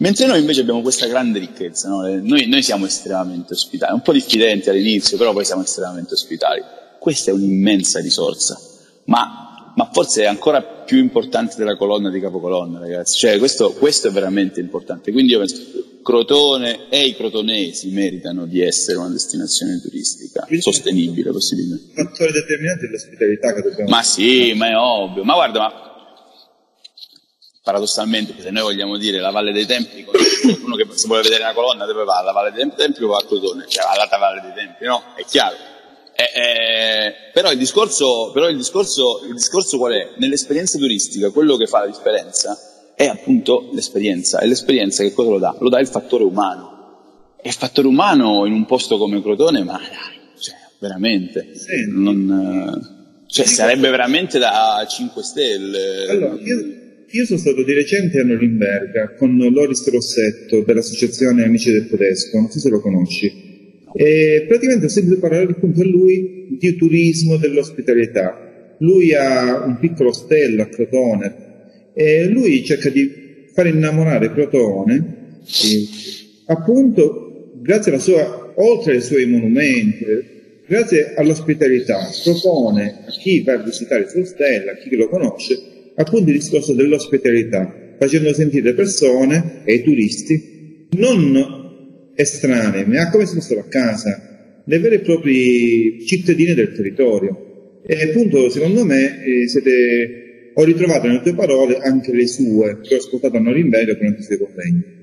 Mentre 0.00 0.26
noi 0.26 0.40
invece 0.40 0.62
abbiamo 0.62 0.80
questa 0.80 1.06
grande 1.06 1.38
ricchezza, 1.38 1.88
no? 1.88 2.00
noi, 2.22 2.46
noi, 2.46 2.62
siamo 2.62 2.86
estremamente 2.86 3.52
ospitali, 3.52 3.92
un 3.92 4.00
po' 4.00 4.12
diffidenti 4.12 4.70
all'inizio, 4.70 5.18
però 5.18 5.34
poi 5.34 5.44
siamo 5.44 5.62
estremamente 5.62 6.14
ospitali. 6.14 6.62
Questa 6.98 7.30
è 7.30 7.34
un'immensa 7.34 8.00
risorsa, 8.00 8.58
ma, 9.04 9.72
ma 9.76 9.90
forse 9.92 10.22
è 10.22 10.26
ancora 10.26 10.62
più 10.62 10.98
importante 10.98 11.56
della 11.56 11.76
colonna 11.76 12.08
di 12.08 12.18
capocolonna, 12.18 12.78
ragazzi. 12.78 13.18
Cioè, 13.18 13.38
questo, 13.38 13.72
questo 13.72 14.08
è 14.08 14.10
veramente 14.10 14.58
importante. 14.58 15.12
Quindi 15.12 15.32
io 15.32 15.38
penso, 15.40 15.60
Crotone 16.02 16.88
e 16.88 17.04
i 17.04 17.14
crotonesi 17.14 17.90
meritano 17.90 18.46
di 18.46 18.62
essere 18.62 18.96
una 18.96 19.10
destinazione 19.10 19.82
turistica 19.82 20.44
Quindi 20.46 20.62
sostenibile 20.62 21.30
possibilmente. 21.30 21.92
Un 21.94 22.06
fattore 22.06 22.32
determinante 22.32 22.86
dell'ospitalità 22.86 23.52
che 23.52 23.60
dobbiamo... 23.60 23.90
Ma 23.90 24.02
sì, 24.02 24.54
ma 24.54 24.70
è 24.70 24.76
ovvio. 24.76 25.24
Ma 25.24 25.34
guarda, 25.34 25.60
ma 25.60 25.89
paradossalmente, 27.62 28.34
se 28.38 28.50
noi 28.50 28.62
vogliamo 28.62 28.96
dire 28.96 29.18
la 29.18 29.30
Valle 29.30 29.52
dei 29.52 29.66
Templi, 29.66 30.06
uno 30.62 30.76
che 30.76 30.86
se 30.94 31.06
vuole 31.06 31.22
vedere 31.22 31.42
una 31.42 31.52
colonna 31.52 31.84
dove 31.84 32.04
va? 32.04 32.22
La 32.22 32.32
Valle 32.32 32.52
dei 32.52 32.70
Templi 32.74 33.04
o 33.04 33.08
va 33.08 33.18
a 33.18 33.26
Crotone? 33.26 33.66
Cioè 33.68 33.84
alla 33.84 34.08
Valle 34.18 34.40
dei 34.40 34.52
Templi, 34.54 34.86
no? 34.86 35.02
È 35.14 35.24
chiaro. 35.24 35.56
Eh, 36.14 36.38
eh, 36.38 37.14
però, 37.32 37.50
il 37.50 37.58
discorso, 37.58 38.30
però 38.32 38.48
il, 38.48 38.56
discorso, 38.56 39.22
il 39.26 39.34
discorso 39.34 39.78
qual 39.78 39.92
è? 39.92 40.10
Nell'esperienza 40.16 40.78
turistica, 40.78 41.30
quello 41.30 41.56
che 41.56 41.66
fa 41.66 41.80
la 41.80 41.86
differenza 41.86 42.58
è 42.94 43.06
appunto 43.06 43.70
l'esperienza. 43.72 44.38
E 44.40 44.46
l'esperienza 44.46 45.02
che 45.02 45.12
cosa 45.12 45.30
lo 45.30 45.38
dà? 45.38 45.56
Lo 45.58 45.70
dà 45.70 45.80
il 45.80 45.86
fattore 45.86 46.24
umano. 46.24 47.36
E 47.40 47.48
il 47.48 47.54
fattore 47.54 47.88
umano 47.88 48.44
in 48.44 48.52
un 48.52 48.66
posto 48.66 48.98
come 48.98 49.22
Crotone, 49.22 49.64
ma 49.64 49.78
dai, 49.78 50.38
cioè, 50.38 50.56
veramente, 50.78 51.54
sì. 51.54 51.86
non, 51.88 53.24
cioè, 53.26 53.46
sarebbe 53.46 53.88
veramente 53.88 54.38
da 54.38 54.84
5 54.86 55.22
stelle. 55.22 56.06
Allora, 56.10 56.34
io 56.34 56.79
io 57.12 57.24
sono 57.24 57.38
stato 57.38 57.64
di 57.64 57.72
recente 57.72 58.20
a 58.20 58.24
Norimberga 58.24 59.14
con 59.14 59.36
Loris 59.36 59.88
Rossetto 59.90 60.62
dell'associazione 60.62 61.42
Amici 61.42 61.72
del 61.72 61.88
Tedesco, 61.88 62.38
non 62.38 62.50
so 62.50 62.60
se 62.60 62.68
lo 62.68 62.80
conosci. 62.80 63.48
E 63.92 64.44
praticamente 64.46 64.86
ho 64.86 64.88
sentito 64.88 65.18
parlare 65.18 65.50
appunto 65.50 65.80
a 65.80 65.86
lui 65.86 66.56
di 66.56 66.76
turismo 66.76 67.36
dell'ospitalità. 67.36 68.76
Lui 68.78 69.12
ha 69.12 69.64
un 69.64 69.78
piccolo 69.80 70.10
ostello 70.10 70.62
a 70.62 70.66
Crotone 70.66 71.34
e 71.94 72.26
lui 72.26 72.64
cerca 72.64 72.88
di 72.90 73.48
far 73.52 73.66
innamorare 73.66 74.32
Crotone 74.32 75.38
appunto 76.46 77.54
grazie 77.60 77.90
alla 77.90 78.00
sua, 78.00 78.52
oltre 78.54 78.94
ai 78.94 79.02
suoi 79.02 79.26
monumenti, 79.26 80.04
grazie 80.66 81.14
all'ospitalità, 81.16 82.08
propone 82.22 83.04
a 83.06 83.10
chi 83.10 83.42
va 83.42 83.54
a 83.54 83.62
visitare 83.62 84.02
il 84.02 84.08
suo 84.08 84.20
ostello, 84.20 84.70
a 84.70 84.76
chi 84.76 84.94
lo 84.94 85.08
conosce, 85.08 85.69
appunto 86.00 86.30
il 86.30 86.38
discorso 86.38 86.72
dell'ospitalità, 86.74 87.94
facendo 87.98 88.32
sentire 88.32 88.74
persone 88.74 89.62
e 89.64 89.74
i 89.74 89.82
turisti 89.82 90.88
non 90.92 92.10
estranei, 92.14 92.86
ma 92.86 93.10
come 93.10 93.26
se 93.26 93.34
fossero 93.34 93.60
a 93.60 93.68
casa, 93.68 94.62
le 94.64 94.78
vere 94.78 94.96
e 94.96 95.00
proprie 95.00 96.04
cittadine 96.04 96.54
del 96.54 96.72
territorio. 96.74 97.80
E 97.86 98.02
appunto, 98.08 98.50
secondo 98.50 98.84
me, 98.84 99.24
eh, 99.24 99.48
siete, 99.48 100.52
ho 100.54 100.64
ritrovato 100.64 101.06
nelle 101.06 101.22
tue 101.22 101.34
parole 101.34 101.78
anche 101.78 102.12
le 102.12 102.26
sue, 102.26 102.80
che 102.80 102.94
ho 102.94 102.98
ascoltato 102.98 103.36
a 103.36 103.40
Norimberga 103.40 103.94
durante 103.94 104.20
i 104.20 104.24
suoi 104.24 104.38
convegni. 104.38 104.98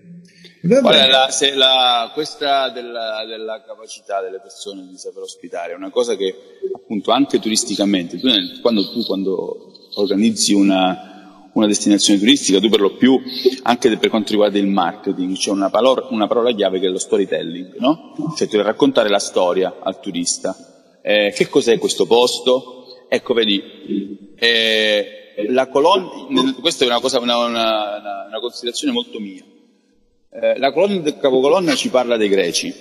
Qual 0.68 0.96
è 0.96 1.08
la, 1.08 1.30
la, 1.56 2.12
questa 2.14 2.70
della, 2.72 3.24
della, 3.28 3.64
capacità 3.66 4.22
delle 4.22 4.40
persone 4.42 4.88
di 4.90 4.98
saper 4.98 5.22
ospitare 5.22 5.72
è 5.72 5.76
una 5.76 5.92
cosa 5.92 6.16
che 6.16 6.34
appunto 6.76 7.12
anche 7.12 7.40
turisticamente, 7.40 8.18
tu, 8.18 8.28
quando, 8.62 8.92
tu 8.92 9.06
quando 9.06 9.77
organizzi 10.02 10.54
una, 10.54 11.50
una, 11.54 11.68
destinazione 11.68 12.20
turistica, 12.20 12.60
tu 12.60 12.70
per 12.70 12.80
lo 12.80 12.96
più, 12.96 13.20
anche 13.64 13.98
per 13.98 14.10
quanto 14.10 14.32
riguarda 14.32 14.58
il 14.58 14.68
marketing, 14.68 15.36
c'è 15.36 15.52
una 15.52 15.70
parola, 15.70 16.08
una 16.10 16.28
parola 16.28 16.52
chiave 16.54 16.80
che 16.80 16.88
è 16.88 16.90
lo 16.90 17.00
storytelling, 17.00 17.76
no? 17.78 18.34
Cioè 18.36 18.48
tu 18.48 18.62
raccontare 18.62 19.10
la 19.10 19.20
storia 19.20 19.78
al 19.82 20.00
turista. 20.00 20.56
Eh, 21.02 21.34
che 21.36 21.48
cos'è 21.48 21.78
questo 21.78 22.06
posto? 22.06 23.06
Ecco, 23.10 23.34
vedi, 23.34 24.34
eh, 24.36 25.18
colonna, 25.72 26.54
questa 26.60 26.84
è 26.84 26.88
una, 26.88 27.00
cosa, 27.00 27.20
una, 27.20 27.38
una, 27.38 28.26
una 28.28 28.40
considerazione 28.40 28.94
molto 28.94 29.20
mia. 29.20 29.44
Eh, 30.30 30.58
la 30.58 30.72
colonna 30.72 31.00
del 31.00 31.18
capocolonna 31.18 31.76
ci 31.76 31.90
parla 31.90 32.18
dei 32.18 32.30
greci, 32.30 32.74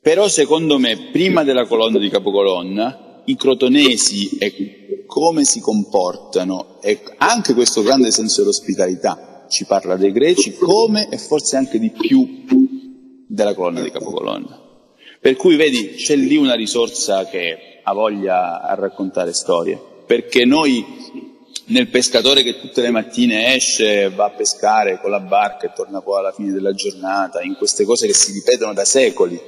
però 0.00 0.28
secondo 0.28 0.78
me 0.78 1.08
prima 1.12 1.44
della 1.44 1.66
colonna 1.66 1.98
di 1.98 2.10
capocolonna 2.10 3.03
i 3.24 3.36
crotonesi 3.36 4.36
e 4.38 5.04
come 5.06 5.44
si 5.44 5.60
comportano 5.60 6.80
e 6.80 7.00
anche 7.18 7.54
questo 7.54 7.82
grande 7.82 8.10
senso 8.10 8.40
dell'ospitalità 8.40 9.46
ci 9.48 9.64
parla 9.64 9.96
dei 9.96 10.12
greci 10.12 10.54
come 10.54 11.08
e 11.08 11.18
forse 11.18 11.56
anche 11.56 11.78
di 11.78 11.90
più 11.90 12.44
della 13.26 13.54
colonna 13.54 13.82
di 13.82 13.90
capocolonna. 13.90 14.60
Per 15.20 15.36
cui 15.36 15.56
vedi, 15.56 15.94
c'è 15.94 16.16
lì 16.16 16.36
una 16.36 16.54
risorsa 16.54 17.26
che 17.26 17.80
ha 17.82 17.92
voglia 17.92 18.62
a 18.62 18.74
raccontare 18.74 19.32
storie, 19.32 19.80
perché 20.06 20.44
noi 20.44 20.84
nel 21.66 21.88
pescatore 21.88 22.42
che 22.42 22.60
tutte 22.60 22.82
le 22.82 22.90
mattine 22.90 23.54
esce, 23.54 24.10
va 24.10 24.26
a 24.26 24.30
pescare 24.30 25.00
con 25.00 25.10
la 25.10 25.20
barca 25.20 25.66
e 25.66 25.72
torna 25.74 26.02
poi 26.02 26.18
alla 26.18 26.32
fine 26.32 26.52
della 26.52 26.74
giornata, 26.74 27.40
in 27.42 27.54
queste 27.56 27.84
cose 27.84 28.06
che 28.06 28.12
si 28.12 28.32
ripetono 28.32 28.74
da 28.74 28.84
secoli, 28.84 29.40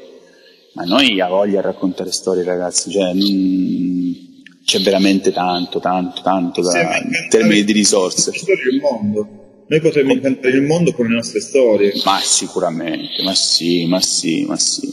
ma 0.77 0.85
noi 0.85 1.18
ha 1.22 1.29
voglia 1.29 1.61
a 1.61 1.62
raccontare 1.62 2.12
storie, 2.12 2.45
ragazzi, 2.45 2.91
cioè, 2.91 3.14
non... 3.14 4.14
c'è 4.62 4.79
veramente 4.81 5.33
tanto, 5.33 5.81
tanto, 5.81 6.20
tanto 6.20 6.61
da... 6.61 6.99
in 6.99 7.29
termini 7.31 7.64
di 7.64 7.72
risorse. 7.72 8.31
Il 8.31 8.81
mondo. 8.83 9.64
Noi 9.68 9.81
potremmo 9.81 10.12
incantare 10.12 10.55
il 10.55 10.62
mondo 10.62 10.93
con 10.93 11.07
le 11.07 11.14
nostre 11.14 11.41
storie. 11.41 11.95
Ma 12.05 12.20
sicuramente, 12.22 13.22
ma 13.24 13.35
sì, 13.35 13.87
ma 13.87 14.03
sì, 14.03 14.45
ma 14.45 14.57
sì. 14.57 14.93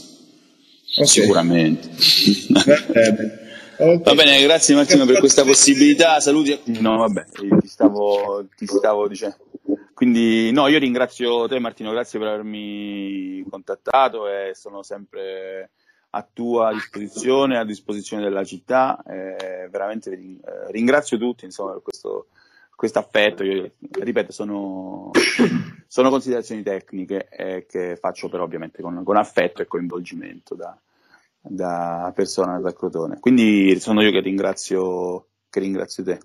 Okay. 0.94 1.06
Sicuramente. 1.06 1.88
Okay. 3.76 4.02
Va 4.04 4.14
bene, 4.14 4.40
grazie 4.40 4.76
Mattino 4.76 5.04
per 5.04 5.18
questa 5.18 5.42
possibilità. 5.42 6.20
Saluti. 6.20 6.56
No, 6.78 6.96
vabbè, 6.96 7.24
ti 7.32 7.66
stavo, 7.66 8.46
ti 8.56 8.66
stavo 8.66 9.08
dicendo. 9.08 9.36
Quindi, 10.04 10.52
no, 10.52 10.68
io 10.68 10.78
ringrazio 10.78 11.48
te 11.48 11.58
Martino, 11.58 11.90
grazie 11.90 12.18
per 12.18 12.28
avermi 12.28 13.42
contattato 13.48 14.28
e 14.28 14.50
sono 14.54 14.82
sempre 14.82 15.70
a 16.10 16.28
tua 16.30 16.74
disposizione, 16.74 17.56
a 17.56 17.64
disposizione 17.64 18.22
della 18.22 18.44
città. 18.44 19.02
Eh, 19.02 19.66
veramente 19.70 20.14
ringrazio 20.68 21.16
tutti 21.16 21.46
insomma, 21.46 21.72
per 21.72 21.80
questo, 21.80 22.26
questo 22.76 22.98
affetto. 22.98 23.44
Io, 23.44 23.72
ripeto, 23.78 24.30
sono, 24.30 25.10
sono 25.88 26.10
considerazioni 26.10 26.62
tecniche 26.62 27.26
eh, 27.30 27.64
che 27.66 27.96
faccio 27.96 28.28
però 28.28 28.42
ovviamente 28.42 28.82
con, 28.82 29.02
con 29.04 29.16
affetto 29.16 29.62
e 29.62 29.66
coinvolgimento 29.66 30.54
da, 30.54 30.78
da 31.40 32.12
persona 32.14 32.60
da 32.60 32.74
Crotone. 32.74 33.20
Quindi 33.20 33.80
sono 33.80 34.02
io 34.02 34.10
che 34.10 34.20
ringrazio, 34.20 35.28
che 35.54 35.60
ringrazio 35.60 36.02
te. 36.02 36.18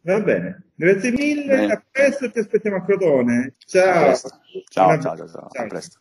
Va 0.00 0.20
bene, 0.20 0.62
grazie 0.74 1.10
mille, 1.10 1.64
eh. 1.66 1.70
a 1.70 1.84
presto 1.90 2.30
ti 2.30 2.38
aspettiamo 2.38 2.78
a 2.78 2.82
Crotone. 2.82 3.56
Ciao. 3.58 4.10
A 4.10 4.14
ciao, 4.14 4.40
ciao, 4.68 5.00
ciao, 5.00 5.16
ciao, 5.16 5.28
ciao, 5.28 5.48
a 5.52 5.66
presto. 5.66 6.00